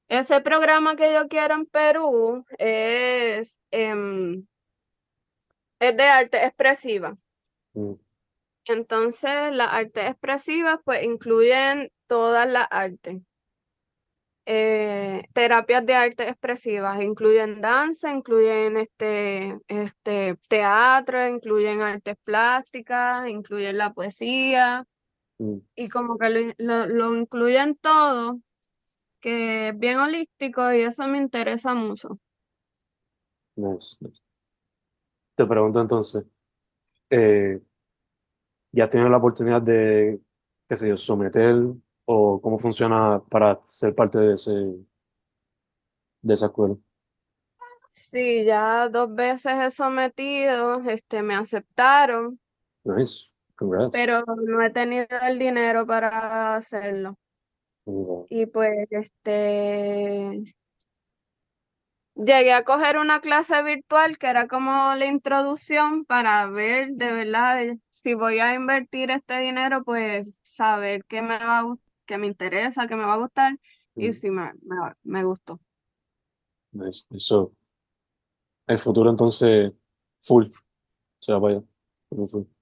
ese 0.08 0.40
programa 0.40 0.96
que 0.96 1.12
yo 1.14 1.28
quiero 1.28 1.54
en 1.54 1.66
Perú 1.66 2.44
es, 2.58 3.60
em, 3.70 4.46
es 5.78 5.96
de 5.96 6.02
arte 6.04 6.44
expresiva. 6.44 7.14
Mm, 7.74 7.94
Entonces, 8.66 9.52
las 9.52 9.68
artes 9.72 10.10
expresivas 10.10 10.80
pues 10.84 11.02
incluyen 11.04 11.90
todas 12.06 12.48
las 12.48 12.66
artes. 12.70 13.22
Eh, 14.46 15.22
terapias 15.32 15.86
de 15.86 15.94
arte 15.94 16.28
expresivas 16.28 17.00
incluyen 17.02 17.60
danza, 17.60 18.10
incluyen 18.10 18.78
este, 18.78 19.56
este 19.68 20.36
teatro, 20.48 21.28
incluyen 21.28 21.82
artes 21.82 22.16
plásticas, 22.24 23.28
incluyen 23.28 23.78
la 23.78 23.92
poesía 23.92 24.84
mm, 25.40 25.60
y 25.76 25.88
como 25.88 26.18
que 26.18 26.30
lo, 26.30 26.54
lo, 26.58 26.86
lo 26.86 27.16
incluyen 27.16 27.76
todo, 27.76 28.40
que 29.20 29.70
es 29.70 29.78
bien 29.78 29.98
holístico 29.98 30.72
y 30.72 30.82
eso 30.82 31.06
me 31.08 31.18
interesa 31.18 31.74
mucho. 31.74 32.18
nice, 33.56 33.96
nice. 34.00 34.20
Te 35.36 35.46
pregunto 35.46 35.80
entonces, 35.80 36.26
eh, 37.10 37.60
¿ya 38.72 38.84
has 38.84 38.90
tenido 38.90 39.10
la 39.10 39.18
oportunidad 39.18 39.62
de, 39.62 40.20
qué 40.68 40.76
sé 40.76 40.88
yo, 40.88 40.96
someter 40.96 41.54
o 42.04 42.40
cómo 42.40 42.58
funciona 42.58 43.20
para 43.30 43.60
ser 43.62 43.94
parte 43.94 44.18
de 44.18 44.34
ese, 44.34 44.52
de 46.22 46.34
esa 46.34 46.46
escuela? 46.46 46.76
Sí, 47.92 48.44
ya 48.44 48.88
dos 48.88 49.14
veces 49.14 49.52
he 49.60 49.70
sometido, 49.70 50.80
este, 50.88 51.22
me 51.22 51.34
aceptaron, 51.36 52.40
Nice, 52.84 53.29
congrats. 53.60 53.96
pero 53.96 54.24
no 54.24 54.62
he 54.62 54.70
tenido 54.70 55.06
el 55.22 55.38
dinero 55.38 55.86
para 55.86 56.56
hacerlo. 56.56 57.16
Y 58.28 58.46
pues, 58.46 58.88
este, 58.90 60.54
llegué 62.14 62.52
a 62.52 62.64
coger 62.64 62.98
una 62.98 63.20
clase 63.20 63.62
virtual 63.62 64.18
que 64.18 64.28
era 64.28 64.48
como 64.48 64.94
la 64.94 65.06
introducción 65.06 66.04
para 66.04 66.46
ver 66.46 66.90
de 66.92 67.12
verdad 67.12 67.62
eh, 67.62 67.78
si 67.90 68.14
voy 68.14 68.38
a 68.38 68.54
invertir 68.54 69.10
este 69.10 69.38
dinero, 69.38 69.82
pues 69.84 70.40
saber 70.42 71.04
qué 71.06 71.22
me 71.22 71.38
va 71.38 71.60
a, 71.60 71.74
qué 72.06 72.18
me 72.18 72.26
interesa, 72.26 72.86
qué 72.86 72.96
me 72.96 73.04
va 73.04 73.14
a 73.14 73.18
gustar 73.18 73.58
y 73.96 74.10
mm, 74.10 74.12
si 74.12 74.30
me, 74.30 74.52
me, 74.62 74.76
me 75.02 75.24
gustó. 75.24 75.60
Nice. 76.72 77.06
Eso, 77.10 77.52
el 78.66 78.78
futuro 78.78 79.10
entonces, 79.10 79.72
full, 80.20 80.46
se 81.18 81.32
va 81.32 81.40
para 81.40 81.54
allá. 81.54 81.64
Full, 82.08 82.28
full. 82.28 82.59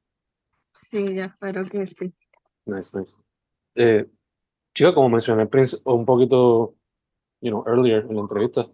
Sí, 0.81 1.14
ya 1.14 1.27
espero 1.27 1.64
que 1.64 1.87
sí. 1.87 2.14
Nice, 2.67 2.99
nice. 2.99 3.17
Eh, 3.75 4.07
chica, 4.75 4.95
como 4.95 5.09
mencioné 5.09 5.49
un 5.85 6.05
poquito, 6.05 6.77
you 7.41 7.51
know, 7.51 7.64
earlier 7.67 8.07
en 8.09 8.14
la 8.14 8.21
entrevista, 8.23 8.67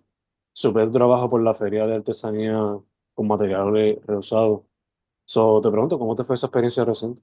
supe 0.53 0.85
tu 0.85 0.93
trabajo 0.93 1.31
por 1.31 1.43
la 1.43 1.55
feria 1.55 1.87
de 1.87 1.97
artesanía 1.97 2.59
con 3.15 3.29
materiales 3.29 4.05
reusados. 4.07 4.63
So, 5.25 5.61
te 5.61 5.71
pregunto, 5.71 5.99
¿cómo 5.99 6.15
te 6.15 6.25
fue 6.25 6.35
esa 6.35 6.47
experiencia 6.47 6.85
reciente? 6.85 7.23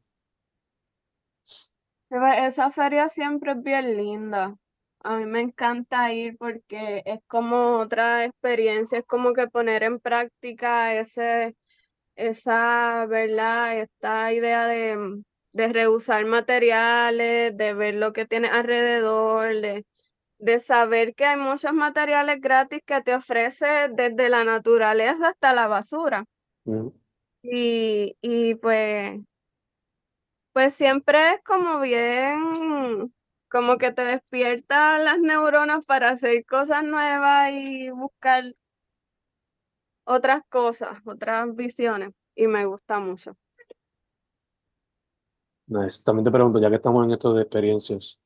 Esa 2.10 2.72
feria 2.72 3.08
siempre 3.08 3.54
es 3.54 3.64
bien 3.64 3.96
linda. 3.96 4.58
A 5.04 5.16
mí 5.16 5.26
me 5.26 5.42
encanta 5.42 6.12
ir 6.14 6.38
porque 6.38 7.02
es 7.06 7.20
como 7.28 7.78
otra 7.78 8.26
experiencia, 8.26 9.00
es 9.00 9.06
como 9.06 9.34
que 9.34 9.48
poner 9.48 9.84
en 9.84 10.00
práctica 10.00 10.94
ese, 10.94 11.56
esa, 12.16 13.06
¿verdad? 13.08 13.80
Esta 13.82 14.34
idea 14.34 14.68
de, 14.68 15.24
de 15.54 15.68
reusar 15.74 16.26
materiales, 16.26 17.56
de 17.58 17.74
ver 17.74 17.96
lo 17.96 18.14
que 18.14 18.26
tiene 18.26 18.48
alrededor, 18.50 19.54
de, 19.62 19.86
de 20.40 20.60
saber 20.62 21.16
que 21.16 21.26
hay 21.26 21.38
muchos 21.38 21.74
materiales 21.74 22.42
gratis 22.42 22.82
que 22.86 23.02
te 23.02 23.16
ofrece 23.16 23.68
desde 23.94 24.30
la 24.30 24.44
naturaleza 24.46 25.30
hasta 25.30 25.54
la 25.54 25.68
basura. 25.68 26.26
Mm, 26.66 26.92
Y, 27.44 28.16
y 28.22 28.56
pues 28.56 29.22
pues 30.54 30.74
siempre 30.74 31.36
es 31.36 31.42
como 31.44 31.80
bien, 31.80 33.14
como 33.50 33.78
que 33.78 33.92
te 33.92 34.04
despierta 34.04 34.98
las 35.00 35.20
neuronas 35.20 35.86
para 35.86 36.10
hacer 36.12 36.46
cosas 36.46 36.84
nuevas 36.84 37.52
y 37.54 37.90
buscar 37.90 38.54
otras 40.12 40.44
cosas, 40.50 41.00
otras 41.06 41.56
visiones. 41.56 42.14
Y 42.36 42.48
me 42.48 42.66
gusta 42.66 43.00
mucho. 43.00 43.36
Nice. 45.68 46.04
También 46.04 46.26
te 46.26 46.32
pregunto, 46.32 46.60
ya 46.60 46.70
que 46.70 46.76
estamos 46.76 47.06
en 47.06 47.12
esto 47.12 47.34
de 47.34 47.44
experiencias, 47.44 48.20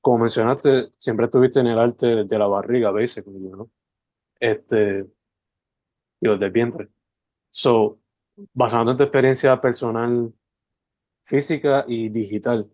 como 0.00 0.18
mencionaste, 0.18 0.90
siempre 0.98 1.26
estuviste 1.26 1.60
en 1.60 1.68
el 1.68 1.78
arte 1.78 2.06
desde 2.06 2.38
la 2.38 2.48
barriga, 2.48 2.90
basically, 2.90 3.38
¿no? 3.38 3.70
Este, 4.40 5.06
digo, 6.20 6.36
del 6.36 6.50
vientre. 6.50 6.90
So, 7.50 8.00
basándote 8.52 8.92
en 8.92 8.96
tu 8.98 9.04
experiencia 9.04 9.60
personal, 9.60 10.32
física 11.22 11.84
y 11.86 12.08
digital, 12.08 12.70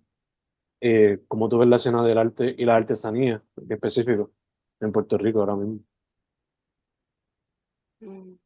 eh, 0.81 1.25
¿cómo 1.29 1.49
tú 1.49 1.59
ves 1.59 1.69
la 1.69 1.77
escena 1.77 2.03
del 2.03 2.19
arte 2.19 2.55
y 2.57 2.65
la 2.65 2.77
artesanía, 2.77 3.43
en 3.57 3.73
específico, 3.73 4.33
en 4.81 4.93
Puerto 4.93 5.19
Rico 5.19 5.41
ahora 5.41 5.57
mismo? 5.57 5.81
Mm. 8.03 8.39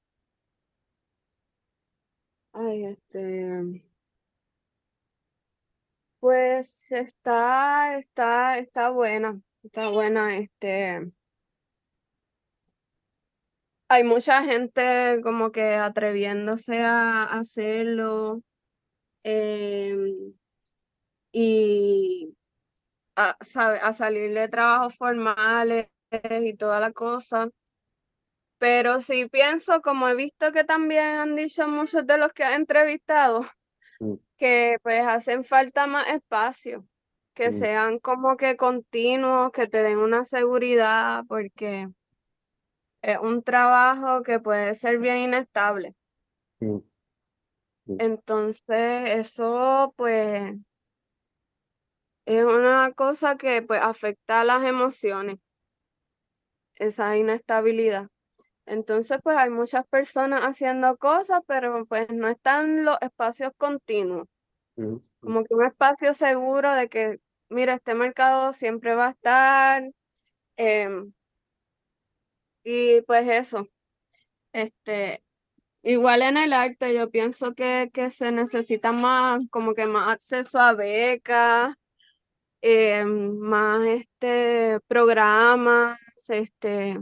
Ay, 2.54 2.84
este, 2.86 3.82
pues 6.20 6.90
está, 6.92 7.98
está, 7.98 8.58
está 8.58 8.90
buena, 8.90 9.40
está 9.64 9.88
buena, 9.88 10.38
este, 10.38 11.12
hay 13.88 14.04
mucha 14.04 14.42
gente 14.44 15.20
como 15.22 15.52
que 15.52 15.74
atreviéndose 15.76 16.80
a 16.82 17.24
hacerlo, 17.24 18.42
em, 19.24 20.34
y 21.32 22.34
a, 23.16 23.36
sabe, 23.42 23.78
a 23.82 23.92
salir 23.92 24.34
de 24.34 24.48
trabajos 24.48 24.96
formales 24.96 25.88
y 26.42 26.54
toda 26.56 26.80
la 26.80 26.92
cosa. 26.92 27.50
Pero 28.62 29.00
sí 29.00 29.26
pienso, 29.26 29.82
como 29.82 30.08
he 30.08 30.14
visto 30.14 30.52
que 30.52 30.62
también 30.62 31.04
han 31.04 31.34
dicho 31.34 31.66
muchos 31.66 32.06
de 32.06 32.16
los 32.16 32.32
que 32.32 32.44
he 32.44 32.54
entrevistado, 32.54 33.40
Mm, 34.00 34.14
que 34.36 34.76
pues 34.84 35.02
hacen 35.04 35.44
falta 35.44 35.88
más 35.88 36.06
espacio, 36.06 36.86
que 37.34 37.48
mm, 37.48 37.58
sean 37.58 37.98
como 37.98 38.36
que 38.36 38.56
continuos, 38.56 39.50
que 39.50 39.66
te 39.66 39.82
den 39.82 39.98
una 39.98 40.24
seguridad, 40.24 41.24
porque 41.26 41.88
es 43.02 43.18
un 43.18 43.42
trabajo 43.42 44.22
que 44.22 44.38
puede 44.38 44.76
ser 44.76 44.98
bien 44.98 45.16
inestable. 45.18 45.96
mm. 46.60 46.82
Entonces, 47.98 49.10
eso 49.26 49.92
pues 49.96 50.54
es 52.26 52.44
una 52.44 52.92
cosa 52.94 53.36
que 53.36 53.62
pues 53.62 53.80
afecta 53.82 54.40
a 54.40 54.44
las 54.44 54.64
emociones, 54.64 55.38
esa 56.76 57.16
inestabilidad. 57.16 58.08
Entonces, 58.66 59.18
pues 59.22 59.36
hay 59.36 59.50
muchas 59.50 59.86
personas 59.88 60.42
haciendo 60.42 60.96
cosas, 60.96 61.40
pero 61.46 61.84
pues 61.86 62.08
no 62.10 62.28
están 62.28 62.84
los 62.84 62.96
espacios 63.00 63.52
continuos, 63.58 64.28
Mm, 64.76 64.96
como 65.20 65.44
que 65.44 65.54
un 65.54 65.66
espacio 65.66 66.14
seguro 66.14 66.72
de 66.72 66.88
que, 66.88 67.18
mira, 67.50 67.74
este 67.74 67.94
mercado 67.94 68.52
siempre 68.54 68.94
va 68.94 69.08
a 69.08 69.10
estar. 69.12 69.84
em, 70.58 71.12
y 72.64 73.02
pues 73.02 73.28
eso, 73.28 73.68
este, 74.52 75.22
igual 75.84 76.22
en 76.22 76.38
el 76.38 76.52
arte 76.54 76.94
yo 76.94 77.10
pienso 77.10 77.54
que, 77.54 77.90
que 77.94 78.10
se 78.12 78.32
necesita 78.32 78.92
más, 78.92 79.42
como 79.50 79.74
que 79.74 79.86
más 79.86 80.14
acceso 80.14 80.60
a 80.60 80.74
becas, 80.74 81.74
em, 82.62 83.38
más 83.38 83.82
este 83.88 84.80
programas, 84.88 85.98
este, 86.28 86.98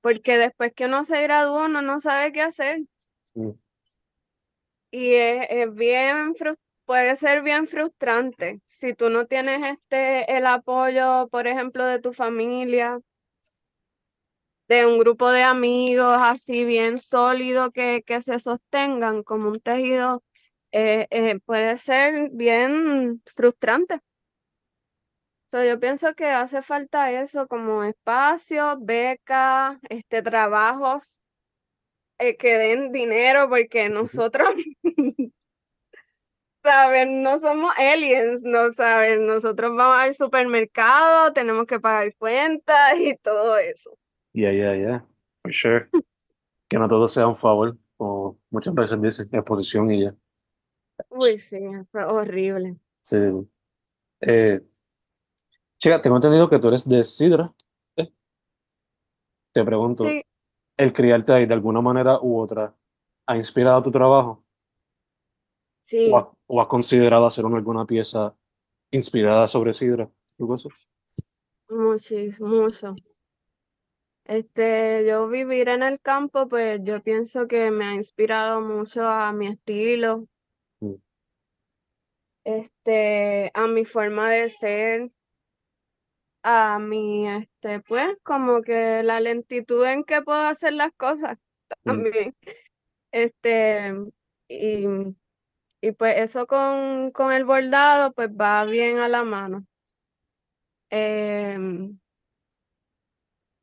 porque 0.00 0.38
después 0.38 0.72
que 0.74 0.86
uno 0.86 1.04
se 1.04 1.22
gradúa 1.22 1.66
uno 1.66 1.82
no 1.82 2.00
sabe 2.00 2.32
qué 2.32 2.42
hacer. 2.42 2.82
Y 4.90 5.14
es, 5.14 5.46
es 5.50 5.74
bien 5.74 6.34
puede 6.86 7.16
ser 7.16 7.42
bien 7.42 7.68
frustrante 7.68 8.60
si 8.78 8.94
tú 8.94 9.10
no 9.10 9.26
tienes 9.26 9.60
este 9.62 10.36
el 10.36 10.46
apoyo, 10.46 11.28
por 11.28 11.46
ejemplo, 11.46 11.84
de 11.84 12.00
tu 12.00 12.12
familia, 12.12 13.00
de 14.68 14.86
un 14.86 14.98
grupo 14.98 15.30
de 15.30 15.42
amigos 15.42 16.14
así 16.18 16.64
bien 16.64 16.98
sólido 17.00 17.70
que, 17.72 18.02
que 18.06 18.22
se 18.22 18.38
sostengan 18.38 19.22
como 19.22 19.48
un 19.48 19.60
tejido, 19.60 20.22
eh, 20.72 21.08
eh, 21.10 21.40
puede 21.44 21.78
ser 21.78 22.30
bien 22.32 23.22
frustrante. 23.34 24.00
So, 25.50 25.64
yo 25.64 25.80
pienso 25.80 26.14
que 26.14 26.26
hace 26.26 26.60
falta 26.62 27.10
eso 27.10 27.48
como 27.48 27.82
espacios, 27.82 28.76
becas, 28.80 29.78
este, 29.88 30.22
trabajos 30.22 31.20
eh, 32.18 32.36
que 32.36 32.58
den 32.58 32.92
dinero, 32.92 33.48
porque 33.48 33.88
nosotros 33.88 34.50
saben, 36.62 37.22
no 37.22 37.40
somos 37.40 37.72
aliens, 37.78 38.42
no 38.42 38.72
saben, 38.74 39.26
nosotros 39.26 39.74
vamos 39.74 39.96
al 39.98 40.14
supermercado, 40.14 41.32
tenemos 41.32 41.66
que 41.66 41.80
pagar 41.80 42.14
cuentas 42.16 42.94
y 42.98 43.16
todo 43.16 43.56
eso. 43.56 43.96
Yeah, 44.34 44.52
yeah, 44.52 44.74
yeah. 44.74 45.06
For 45.42 45.52
sure. 45.52 45.88
Que 46.68 46.78
no 46.78 46.88
todo 46.88 47.08
sea 47.08 47.26
un 47.26 47.36
favor, 47.36 47.78
como 47.96 48.38
muchas 48.50 48.74
veces 48.74 49.00
dicen, 49.00 49.28
exposición 49.32 49.90
y 49.90 50.04
ya. 50.04 50.14
Uy, 51.08 51.38
sí, 51.38 51.58
fue 51.90 52.04
horrible. 52.04 52.76
Sí. 53.00 53.16
Eh, 54.20 54.60
chica, 55.78 56.00
tengo 56.00 56.16
entendido 56.16 56.48
que 56.48 56.58
tú 56.58 56.68
eres 56.68 56.88
de 56.88 57.02
Sidra. 57.04 57.52
Eh, 57.96 58.10
Te 59.52 59.64
pregunto, 59.64 60.04
Sí, 60.04 60.22
¿el 60.76 60.92
criarte 60.92 61.32
ahí 61.32 61.46
de 61.46 61.54
alguna 61.54 61.80
manera 61.80 62.18
u 62.20 62.38
otra 62.38 62.74
ha 63.26 63.36
inspirado 63.36 63.82
tu 63.82 63.90
trabajo? 63.90 64.44
sí, 65.82 66.10
¿O, 66.10 66.16
ha- 66.18 66.32
o 66.46 66.60
has 66.60 66.68
considerado 66.68 67.26
hacer 67.26 67.44
una- 67.44 67.56
alguna 67.56 67.84
pieza 67.86 68.34
inspirada 68.90 69.48
sobre 69.48 69.72
Sidra? 69.72 70.08
Muchísimo, 71.68 72.48
mucho. 72.48 72.94
Este, 74.24 75.06
yo 75.08 75.26
vivir 75.28 75.68
en 75.70 75.82
el 75.82 76.00
campo, 76.00 76.48
pues 76.48 76.80
yo 76.84 77.02
pienso 77.02 77.48
que 77.48 77.70
me 77.70 77.86
ha 77.86 77.94
inspirado 77.94 78.60
mucho 78.60 79.06
a 79.06 79.32
mi 79.32 79.48
estilo, 79.48 80.26
Mm, 80.82 80.94
este, 82.44 83.50
a 83.54 83.66
mi 83.66 83.84
forma 83.84 84.30
de 84.30 84.50
ser, 84.50 85.10
a 86.42 86.78
mi, 86.78 87.28
este, 87.28 87.80
pues, 87.80 88.16
como 88.22 88.62
que 88.62 89.02
la 89.02 89.20
lentitud 89.20 89.84
en 89.86 90.04
que 90.04 90.22
puedo 90.22 90.40
hacer 90.40 90.72
las 90.74 90.92
cosas 90.96 91.38
mm, 91.84 92.10
también. 92.12 92.36
Este, 93.12 93.94
y, 94.48 94.86
y 95.80 95.92
pues 95.92 96.16
eso 96.18 96.46
con, 96.46 97.10
con 97.12 97.32
el 97.32 97.44
bordado, 97.44 98.12
pues 98.12 98.30
va 98.30 98.64
bien 98.64 98.98
a 98.98 99.08
la 99.08 99.24
mano. 99.24 99.66
Em, 100.90 101.98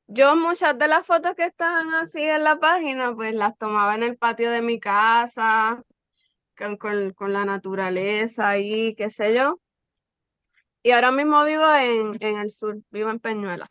yo 0.08 0.36
muchas 0.36 0.78
de 0.78 0.88
las 0.88 1.06
fotos 1.06 1.36
que 1.36 1.46
están 1.46 1.94
así 1.96 2.22
en 2.22 2.44
la 2.44 2.60
página, 2.60 3.14
pues 3.16 3.34
las 3.34 3.58
tomaba 3.58 3.96
en 3.96 4.04
el 4.04 4.18
patio 4.18 4.52
de 4.52 4.62
mi 4.62 4.80
casa, 4.80 5.84
con, 6.58 6.78
con, 6.78 7.14
con 7.14 7.34
la 7.34 7.46
naturaleza 7.46 8.50
ahí, 8.50 8.96
qué 8.96 9.10
sé 9.10 9.36
yo. 9.36 9.60
Y 10.86 10.92
ahora 10.92 11.12
mismo 11.12 11.44
vivo 11.44 11.66
en, 11.74 12.16
en 12.20 12.38
el 12.38 12.52
sur, 12.52 12.78
vivo 12.92 13.10
en 13.10 13.20
Peñuela, 13.20 13.66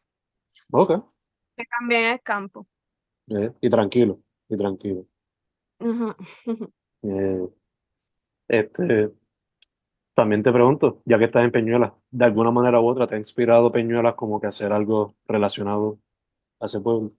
Ok. 0.72 1.04
que 1.56 1.64
también 1.78 2.14
es 2.14 2.22
campo. 2.22 2.66
Eh, 3.28 3.52
y 3.60 3.70
tranquilo, 3.70 4.18
y 4.48 4.56
tranquilo. 4.56 5.06
Eh, 7.04 7.48
este, 8.48 9.12
también 10.14 10.42
te 10.42 10.50
pregunto, 10.52 11.02
ya 11.04 11.16
que 11.18 11.26
estás 11.26 11.44
en 11.44 11.52
Peñuelas, 11.52 11.92
¿de 12.10 12.24
alguna 12.24 12.50
manera 12.50 12.80
u 12.80 12.88
otra 12.88 13.06
te 13.06 13.14
ha 13.14 13.18
inspirado 13.18 13.70
Peñuelas 13.70 14.16
como 14.16 14.40
que 14.40 14.48
hacer 14.48 14.72
algo 14.72 15.14
relacionado 15.28 16.00
a 16.58 16.66
ese 16.66 16.80
pueblo? 16.80 17.12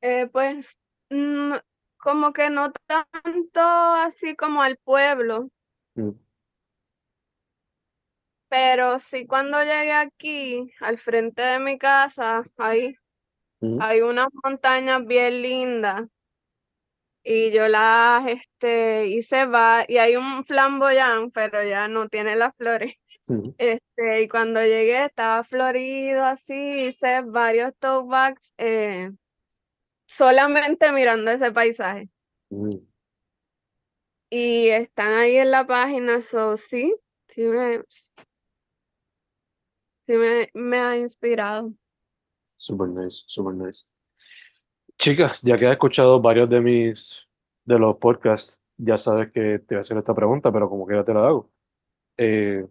Eh, 0.00 0.28
pues 0.32 0.66
mm, 1.10 1.52
como 1.98 2.32
que 2.32 2.50
no 2.50 2.72
tanto 2.88 3.60
así 3.60 4.34
como 4.34 4.60
al 4.60 4.76
pueblo, 4.78 5.50
Mm, 5.96 6.10
pero 8.54 9.00
sí 9.00 9.26
cuando 9.26 9.60
llegué 9.64 9.90
aquí, 9.92 10.72
al 10.78 10.96
frente 10.96 11.42
de 11.42 11.58
mi 11.58 11.76
casa, 11.76 12.44
ahí 12.56 12.94
mm, 13.60 13.82
hay 13.82 14.00
unas 14.00 14.28
montañas 14.44 15.04
bien 15.04 15.42
lindas 15.42 16.04
y 17.24 17.50
yo 17.50 17.66
las 17.66 18.24
este, 18.28 19.08
hice 19.08 19.46
va 19.46 19.84
y 19.88 19.98
hay 19.98 20.14
un 20.14 20.44
flamboyán, 20.44 21.32
pero 21.32 21.64
ya 21.64 21.88
no 21.88 22.08
tiene 22.08 22.36
las 22.36 22.54
flores. 22.54 22.94
mm, 23.26 23.54
Este, 23.58 24.22
y 24.22 24.28
cuando 24.28 24.60
llegué 24.62 25.04
estaba 25.06 25.42
florido 25.42 26.24
así, 26.24 26.54
hice 26.54 27.22
varios 27.22 27.74
tote 27.80 28.06
bags 28.06 28.54
eh, 28.58 29.10
solamente 30.06 30.92
mirando 30.92 31.32
ese 31.32 31.50
paisaje. 31.50 32.08
mm. 32.50 32.76
Y 34.30 34.68
están 34.68 35.12
ahí 35.14 35.38
en 35.38 35.50
la 35.50 35.66
página, 35.66 36.22
so 36.22 36.56
sí, 36.56 36.94
sí 37.28 37.42
me, 37.42 37.82
sí 40.06 40.12
me, 40.12 40.50
me 40.54 40.78
ha 40.78 40.96
inspirado. 40.96 41.72
Super 42.56 42.88
nice, 42.88 43.24
super 43.26 43.54
nice. 43.54 43.86
Chicas, 44.98 45.40
ya 45.42 45.56
que 45.56 45.66
has 45.66 45.72
escuchado 45.72 46.20
varios 46.20 46.48
de 46.48 46.60
mis 46.60 47.16
de 47.64 47.78
los 47.78 47.96
podcasts, 47.96 48.62
ya 48.76 48.98
sabes 48.98 49.32
que 49.32 49.58
te 49.58 49.74
voy 49.74 49.78
a 49.78 49.80
hacer 49.80 49.96
esta 49.96 50.14
pregunta, 50.14 50.52
pero 50.52 50.68
como 50.68 50.86
que 50.86 50.94
ya 50.94 51.04
te 51.04 51.14
la 51.14 51.26
hago. 51.26 51.50
Eh, 52.16 52.66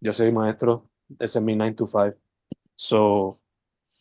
yo 0.00 0.12
soy 0.12 0.32
maestro, 0.32 0.88
ese 1.18 1.38
es 1.38 1.44
mi 1.44 1.56
9 1.56 1.74
to 1.74 1.86
5. 1.86 2.16
So, 2.74 3.30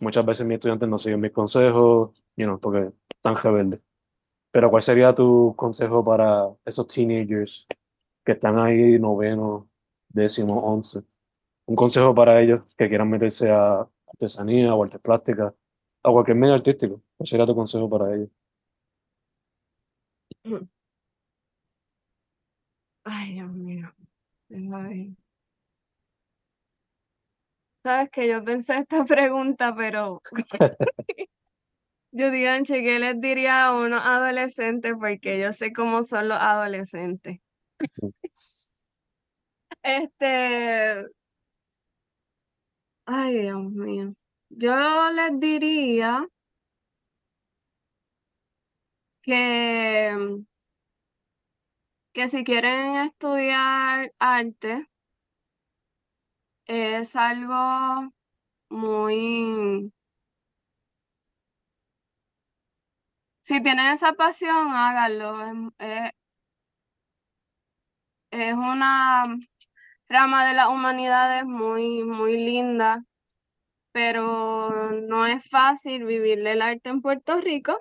muchas 0.02 0.26
veces 0.26 0.46
mis 0.46 0.56
estudiantes 0.56 0.90
no 0.90 0.98
siguen 0.98 1.22
mis 1.22 1.32
consejos, 1.32 2.12
you 2.36 2.46
know, 2.46 2.60
porque 2.60 2.92
están 3.10 3.36
rebeldes. 3.36 3.82
Pero 4.52 4.70
¿cuál 4.70 4.84
sería 4.84 5.14
tu 5.14 5.54
consejo 5.56 6.04
para 6.04 6.48
esos 6.64 6.88
teenagers 6.88 7.68
que 8.24 8.34
están 8.34 8.58
ahí 8.58 8.98
noveno, 9.00 9.70
décimo, 10.10 10.60
once? 10.60 11.04
Un 11.68 11.76
consejo 11.76 12.14
para 12.14 12.42
ellos 12.42 12.62
que 12.78 12.88
quieran 12.90 13.10
meterse 13.10 13.52
a 13.52 13.88
artesanía 14.08 14.74
o 14.76 14.84
artes 14.84 15.00
plásticas, 15.02 15.54
a 16.04 16.12
cualquier 16.12 16.38
medio 16.38 16.54
artístico. 16.54 17.02
¿Cuál 17.18 17.28
sería 17.28 17.46
tu 17.46 17.56
consejo 17.56 17.90
para 17.90 18.14
ellos? 18.16 18.30
Ay, 23.04 23.34
Dios 23.34 23.52
mío. 23.54 23.94
ver. 24.50 25.08
Sabes 27.84 28.10
que 28.12 28.28
yo 28.28 28.44
pensé 28.44 28.80
esta 28.80 29.06
pregunta, 29.06 29.76
pero 29.76 30.22
yo 32.12 32.32
digo, 32.32 32.50
"Anche, 32.50 32.82
¿qué 32.82 33.00
les 33.00 33.20
diría 33.22 33.66
a 33.68 33.76
unos 33.76 34.02
adolescentes? 34.04 34.94
Porque 35.00 35.40
yo 35.40 35.54
sé 35.54 35.72
cómo 35.74 36.04
son 36.04 36.30
los 36.30 36.38
adolescentes. 36.40 37.40
Este, 39.84 41.06
ay, 43.08 43.40
Dios 43.42 43.64
mío. 43.72 44.14
Yo 44.50 45.10
les 45.12 45.40
diría 45.40 46.28
que, 49.22 50.12
que 52.14 52.28
si 52.30 52.44
quieren 52.44 52.96
estudiar 53.08 54.12
arte, 54.18 54.88
es 56.68 57.16
algo 57.16 58.12
muy... 58.70 59.92
Si 63.44 63.62
tienen 63.64 63.94
esa 63.94 64.12
pasión, 64.14 64.74
háganlo. 64.76 65.42
Es, 65.80 66.12
es- 66.12 66.12
es 68.32 68.54
una, 68.54 69.26
rama 70.10 70.48
de 70.48 70.54
las 70.54 70.70
humanidades 70.70 71.46
muy, 71.46 72.04
muy 72.04 72.38
linda, 72.38 73.04
pero 73.92 74.92
no 74.92 75.26
es 75.28 75.48
fácil 75.50 76.06
vivir 76.06 76.46
el 76.46 76.62
arte 76.62 76.90
en 76.90 77.02
Puerto 77.02 77.40
Rico. 77.40 77.80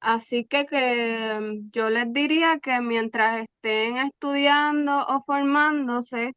Así 0.00 0.44
que, 0.44 0.66
que 0.66 1.38
mm, 1.40 1.70
yo 1.70 1.90
les 1.90 2.12
diría 2.12 2.58
que 2.60 2.80
mientras 2.80 3.42
estén 3.42 3.98
estudiando 3.98 5.06
o 5.06 5.22
formándose, 5.24 6.32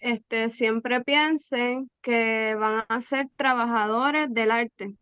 este, 0.00 0.50
siempre 0.50 1.02
piensen 1.02 1.90
que 2.02 2.54
van 2.54 2.84
a 2.88 3.00
ser 3.00 3.28
trabajadores 3.36 4.32
del 4.32 4.50
arte. 4.50 4.94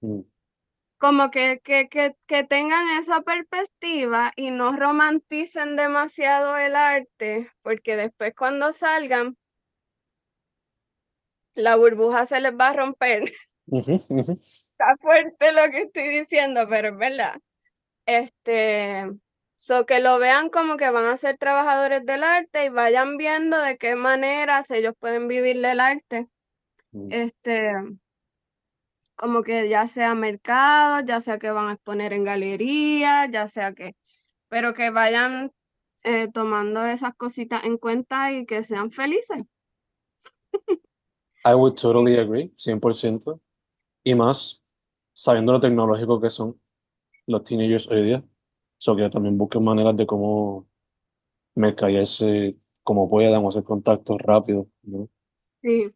Mm. 0.00 0.20
Como 1.00 1.30
que, 1.30 1.60
que, 1.64 1.88
que, 1.88 2.14
que 2.26 2.44
tengan 2.44 2.98
esa 2.98 3.22
perspectiva 3.22 4.32
y 4.36 4.50
no 4.50 4.76
romanticen 4.76 5.74
demasiado 5.74 6.58
el 6.58 6.76
arte, 6.76 7.50
porque 7.62 7.96
después 7.96 8.34
cuando 8.36 8.74
salgan, 8.74 9.38
la 11.54 11.76
burbuja 11.76 12.26
se 12.26 12.38
les 12.40 12.52
va 12.52 12.68
a 12.68 12.72
romper. 12.74 13.32
Está 13.66 14.96
fuerte 15.00 15.52
lo 15.52 15.70
que 15.70 15.82
estoy 15.82 16.18
diciendo, 16.18 16.66
pero 16.68 16.88
es 16.90 16.96
verdad. 16.98 17.40
Este, 18.04 19.08
so 19.56 19.86
que 19.86 20.00
lo 20.00 20.18
vean 20.18 20.50
como 20.50 20.76
que 20.76 20.90
van 20.90 21.06
a 21.06 21.16
ser 21.16 21.38
trabajadores 21.38 22.04
del 22.04 22.24
arte 22.24 22.66
y 22.66 22.68
vayan 22.68 23.16
viendo 23.16 23.56
de 23.58 23.78
qué 23.78 23.96
maneras 23.96 24.70
ellos 24.70 24.94
pueden 24.98 25.28
vivir 25.28 25.62
del 25.62 25.80
arte. 25.80 26.28
Mm. 26.92 27.12
Este, 27.12 27.72
como 29.20 29.42
que 29.42 29.68
ya 29.68 29.86
sea 29.86 30.14
mercado, 30.14 31.04
ya 31.06 31.20
sea 31.20 31.38
que 31.38 31.50
van 31.50 31.68
a 31.68 31.72
exponer 31.74 32.14
en 32.14 32.24
galerías, 32.24 33.28
ya 33.30 33.48
sea 33.48 33.74
que, 33.74 33.94
pero 34.48 34.72
que 34.72 34.88
vayan 34.88 35.52
eh, 36.04 36.28
tomando 36.32 36.86
esas 36.86 37.14
cositas 37.16 37.62
en 37.64 37.76
cuenta 37.76 38.32
y 38.32 38.46
que 38.46 38.64
sean 38.64 38.90
felices. 38.90 39.44
I 41.44 41.52
would 41.52 41.74
totally 41.74 42.16
agree, 42.16 42.50
100%. 42.56 43.38
Y 44.04 44.14
más 44.14 44.62
sabiendo 45.12 45.52
lo 45.52 45.60
tecnológico 45.60 46.18
que 46.18 46.30
son 46.30 46.58
los 47.26 47.44
teenagers 47.44 47.88
hoy 47.90 48.02
día. 48.02 48.24
So 48.78 48.96
que 48.96 49.10
también 49.10 49.36
busquen 49.36 49.62
maneras 49.62 49.94
de 49.98 50.06
cómo 50.06 50.66
mercadearse 51.54 52.56
como 52.82 53.10
puedan 53.10 53.44
o 53.44 53.50
hacer 53.50 53.64
contactos 53.64 54.16
rápidos, 54.18 54.66
¿no? 54.82 55.10
Sí, 55.60 55.92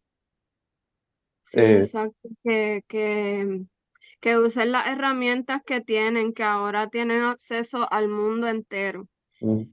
sí, 1.55 1.61
Eh, 1.61 1.79
exacto. 1.79 2.29
Que, 2.43 2.83
que, 2.87 3.61
que 4.21 4.37
usen 4.37 4.71
las 4.71 4.87
herramientas 4.87 5.61
que 5.65 5.81
tienen, 5.81 6.33
que 6.33 6.43
ahora 6.43 6.89
tienen 6.89 7.23
acceso 7.23 7.91
al 7.91 8.07
mundo 8.09 8.47
entero. 8.47 9.07
mm, 9.41 9.63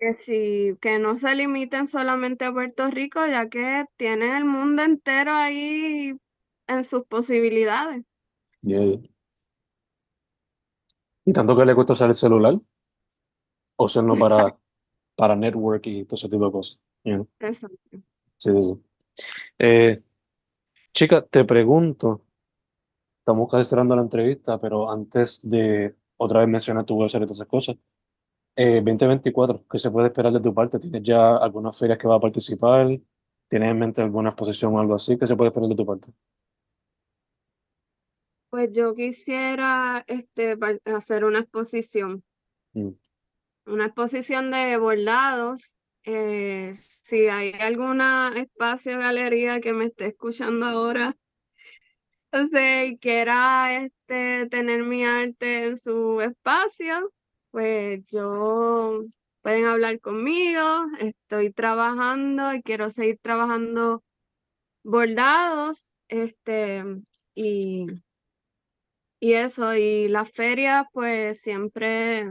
Que 0.00 0.14
sí, 0.14 0.76
que 0.80 0.98
no 0.98 1.18
se 1.18 1.34
limiten 1.34 1.88
solamente 1.88 2.44
a 2.44 2.52
Puerto 2.52 2.88
Rico, 2.90 3.26
ya 3.26 3.48
que 3.48 3.84
tienen 3.96 4.34
el 4.36 4.44
mundo 4.44 4.82
entero 4.82 5.32
ahí 5.32 6.14
en 6.68 6.84
sus 6.84 7.04
posibilidades. 7.06 8.04
yeah. 8.62 8.98
Y 11.24 11.32
tanto 11.32 11.56
que 11.56 11.64
le 11.64 11.74
cuesta 11.74 11.92
usar 11.92 12.08
el 12.08 12.14
celular 12.14 12.58
o 13.76 13.84
usarlo 13.84 14.16
para, 14.16 14.56
para 15.16 15.36
network 15.36 15.86
y 15.86 16.04
todo 16.04 16.16
ese 16.16 16.28
tipo 16.28 16.46
de 16.46 16.52
cosas. 16.52 16.78
you 17.04 17.14
know? 17.14 17.28
Exacto. 17.40 17.76
Sí, 18.38 18.50
sí, 18.54 18.62
sí. 18.62 18.82
Eh, 19.58 20.02
chica, 20.92 21.22
te 21.26 21.44
pregunto, 21.44 22.24
estamos 23.20 23.48
casi 23.50 23.68
cerrando 23.68 23.96
la 23.96 24.02
entrevista, 24.02 24.58
pero 24.58 24.90
antes 24.90 25.48
de 25.48 25.96
otra 26.16 26.40
vez 26.40 26.48
mencionar 26.48 26.84
tu 26.84 26.96
website 26.96 27.22
y 27.22 27.26
todas 27.26 27.38
esas 27.38 27.48
cosas, 27.48 27.76
eh, 28.56 28.82
2024, 28.82 29.64
¿qué 29.70 29.78
se 29.78 29.90
puede 29.90 30.08
esperar 30.08 30.32
de 30.32 30.40
tu 30.40 30.52
parte? 30.54 30.78
¿Tienes 30.78 31.02
ya 31.02 31.36
algunas 31.36 31.78
ferias 31.78 31.98
que 31.98 32.08
va 32.08 32.16
a 32.16 32.20
participar? 32.20 32.88
¿Tienes 33.48 33.70
en 33.70 33.78
mente 33.78 34.02
alguna 34.02 34.30
exposición 34.30 34.74
o 34.74 34.80
algo 34.80 34.94
así? 34.94 35.16
¿Qué 35.18 35.26
se 35.26 35.36
puede 35.36 35.48
esperar 35.48 35.68
de 35.68 35.76
tu 35.76 35.86
parte? 35.86 36.12
Pues 38.50 38.70
yo 38.72 38.94
quisiera 38.94 40.04
este, 40.06 40.56
hacer 40.86 41.24
una 41.24 41.40
exposición, 41.40 42.24
Mm, 42.74 42.90
una 43.66 43.86
exposición 43.86 44.50
de 44.50 44.76
bordados. 44.76 45.77
Eh, 46.10 46.72
si 47.02 47.28
hay 47.28 47.52
alguna 47.52 48.32
espacio, 48.34 48.98
galería 48.98 49.60
que 49.60 49.74
me 49.74 49.84
esté 49.86 50.06
escuchando 50.06 50.64
ahora, 50.64 51.14
o 52.32 52.46
sea, 52.48 52.84
y 52.84 52.98
quiera 52.98 53.84
este, 53.84 54.46
tener 54.48 54.82
mi 54.84 55.04
arte 55.04 55.66
en 55.66 55.78
su 55.78 56.20
espacio, 56.20 57.12
pues 57.50 58.04
yo 58.10 59.02
pueden 59.42 59.64
hablar 59.66 60.00
conmigo. 60.00 60.62
Estoy 61.00 61.52
trabajando 61.52 62.52
y 62.54 62.62
quiero 62.62 62.90
seguir 62.90 63.18
trabajando 63.22 64.02
bordados, 64.84 65.90
este, 66.08 66.84
y, 67.34 67.86
y 69.20 69.32
eso, 69.34 69.74
y 69.74 70.08
las 70.08 70.30
ferias, 70.32 70.86
pues 70.92 71.40
siempre, 71.40 72.26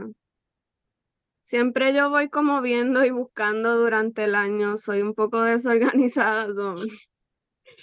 siempre 1.48 1.94
yo 1.94 2.10
voy 2.10 2.28
como 2.28 2.60
viendo 2.60 3.04
y 3.04 3.10
buscando 3.10 3.76
durante 3.76 4.24
el 4.24 4.34
año. 4.34 4.76
Soy 4.78 5.02
un 5.02 5.14
poco 5.14 5.42
desorganizada, 5.42 6.46
so, 6.54 6.74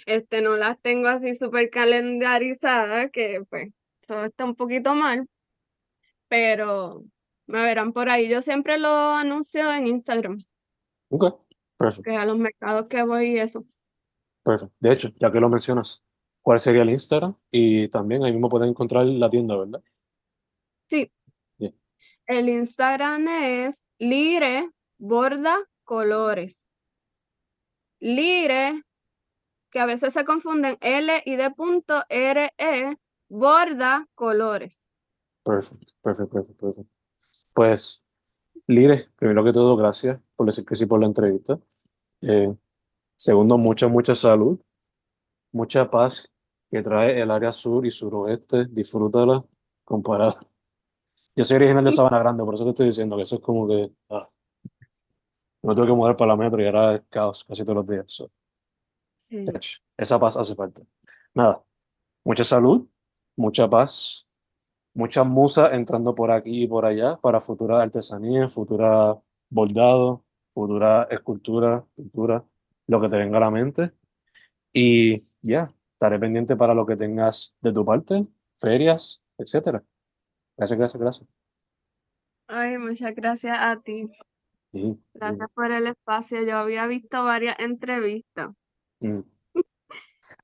este, 0.06 0.40
no 0.40 0.56
las 0.56 0.80
tengo 0.80 1.08
así 1.08 1.34
súper 1.34 1.68
calendarizadas, 1.70 3.10
que 3.10 3.42
pues 3.50 3.70
eso 4.02 4.24
está 4.24 4.44
un 4.44 4.54
poquito 4.54 4.94
mal, 4.94 5.28
pero 6.28 7.04
me 7.46 7.62
verán 7.62 7.92
por 7.92 8.08
ahí. 8.08 8.28
Yo 8.28 8.40
siempre 8.42 8.78
lo 8.78 8.88
anuncio 8.88 9.72
en 9.72 9.88
Instagram, 9.88 10.38
Ok, 11.08 11.40
perfecto, 11.76 12.02
que 12.02 12.16
a 12.16 12.24
los 12.24 12.38
mercados 12.38 12.86
que 12.88 13.02
voy 13.02 13.32
y 13.32 13.38
eso. 13.40 13.64
perfecto. 14.44 14.74
De 14.78 14.92
hecho, 14.92 15.08
ya 15.20 15.32
que 15.32 15.40
lo 15.40 15.48
mencionas, 15.48 16.04
¿cuál 16.42 16.60
sería 16.60 16.82
el 16.82 16.90
Instagram? 16.90 17.34
Y 17.50 17.88
también 17.88 18.24
ahí 18.24 18.32
mismo 18.32 18.48
pueden 18.48 18.70
encontrar 18.70 19.04
la 19.06 19.28
tienda, 19.28 19.56
¿verdad? 19.56 19.82
Sí. 20.88 21.10
El 22.26 22.48
Instagram 22.48 23.28
es 23.28 23.82
Lire 23.98 24.70
Borda 24.98 25.58
Colores. 25.84 26.56
Lire, 28.00 28.82
que 29.70 29.80
a 29.80 29.86
veces 29.86 30.14
se 30.14 30.24
confunden 30.24 30.76
L 30.80 31.22
y 31.24 31.36
de 31.36 31.50
punto 31.50 32.04
R 32.08 32.52
E, 32.58 32.96
Borda 33.28 34.06
Colores. 34.14 34.84
Perfecto, 35.42 35.92
perfecto, 36.02 36.32
perfecto, 36.32 36.66
perfecto. 36.66 36.92
Pues, 37.54 38.02
Lire, 38.66 39.08
primero 39.16 39.44
que 39.44 39.52
todo, 39.52 39.76
gracias 39.76 40.20
por 40.34 40.46
decir 40.46 40.64
que 40.64 40.74
sí 40.74 40.86
por 40.86 41.00
la 41.00 41.06
entrevista. 41.06 41.58
Eh, 42.22 42.54
segundo, 43.16 43.56
mucha, 43.58 43.86
mucha 43.88 44.14
salud, 44.14 44.60
mucha 45.52 45.90
paz 45.90 46.32
que 46.70 46.82
trae 46.82 47.20
el 47.20 47.30
área 47.30 47.52
sur 47.52 47.86
y 47.86 47.90
suroeste. 47.90 48.66
Disfrútala 48.68 49.44
comparada. 49.84 50.40
Yo 51.38 51.44
soy 51.44 51.58
original 51.58 51.84
de 51.84 51.92
Sabana 51.92 52.18
Grande, 52.18 52.42
por 52.44 52.54
eso 52.54 52.64
te 52.64 52.70
estoy 52.70 52.86
diciendo 52.86 53.14
que 53.14 53.22
eso 53.22 53.34
es 53.36 53.42
como 53.42 53.68
que 53.68 53.92
ah, 54.08 54.26
me 55.62 55.74
tengo 55.74 55.86
que 55.86 55.92
mudar 55.92 56.16
para 56.16 56.28
la 56.28 56.36
metro 56.36 56.62
y 56.62 56.66
ahora 56.66 56.94
es 56.94 57.02
caos 57.10 57.44
casi 57.44 57.62
todos 57.62 57.76
los 57.76 57.86
días. 57.86 58.06
So, 58.06 58.30
ch, 59.28 59.82
esa 59.98 60.18
paz 60.18 60.38
hace 60.38 60.54
falta. 60.54 60.82
Nada, 61.34 61.62
mucha 62.24 62.42
salud, 62.42 62.88
mucha 63.36 63.68
paz, 63.68 64.26
mucha 64.94 65.24
musa 65.24 65.74
entrando 65.74 66.14
por 66.14 66.30
aquí 66.30 66.62
y 66.62 66.68
por 66.68 66.86
allá 66.86 67.18
para 67.18 67.42
futura 67.42 67.82
artesanía, 67.82 68.48
futura 68.48 69.20
bordado, 69.50 70.24
futura 70.54 71.06
escultura, 71.10 71.84
pintura, 71.94 72.46
lo 72.86 72.98
que 72.98 73.10
te 73.10 73.18
venga 73.18 73.36
a 73.36 73.40
la 73.40 73.50
mente. 73.50 73.92
Y 74.72 75.22
ya, 75.42 75.70
estaré 75.92 76.18
pendiente 76.18 76.56
para 76.56 76.72
lo 76.72 76.86
que 76.86 76.96
tengas 76.96 77.54
de 77.60 77.74
tu 77.74 77.84
parte, 77.84 78.26
ferias, 78.56 79.22
etcétera. 79.36 79.84
Gracias, 80.56 80.78
gracias, 80.78 81.00
gracias. 81.00 81.28
Ay, 82.48 82.78
muchas 82.78 83.14
gracias 83.14 83.56
a 83.58 83.80
ti. 83.80 84.08
Sí, 84.72 84.98
Gracias 85.14 85.48
por 85.54 85.70
el 85.70 85.86
espacio. 85.86 86.42
Yo 86.44 86.56
había 86.56 86.86
visto 86.86 87.24
varias 87.24 87.58
entrevistas. 87.58 88.50
mm. 89.00 89.20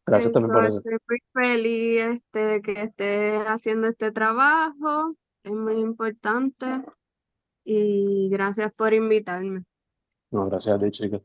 Gracias 0.06 0.32
también 0.32 0.52
por 0.52 0.64
Eso, 0.64 0.78
estoy 0.78 0.96
muy 1.08 1.18
feliz 1.32 2.02
este, 2.02 2.62
que 2.62 2.82
estés 2.82 3.44
haciendo 3.46 3.88
este 3.88 4.12
trabajo. 4.12 5.14
Es 5.42 5.52
muy 5.52 5.80
importante. 5.80 6.66
Y 7.64 8.28
gracias 8.30 8.74
por 8.74 8.94
invitarme. 8.94 9.64
No, 10.30 10.46
gracias 10.46 10.76
a 10.76 10.80
ti, 10.80 10.90
chica. 10.90 11.20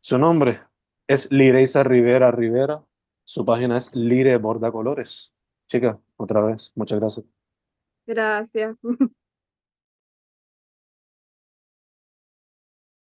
Su 0.00 0.18
nombre 0.18 0.60
es 1.06 1.30
Lireisa 1.30 1.84
Rivera 1.84 2.30
Rivera. 2.30 2.84
Su 3.24 3.44
página 3.44 3.76
es 3.76 3.94
Lire 3.94 4.36
Borda 4.36 4.70
Colores. 4.70 5.32
Chica, 5.66 6.00
otra 6.16 6.44
vez, 6.44 6.72
muchas 6.74 6.98
gracias. 6.98 7.26
Gracias. 8.06 8.76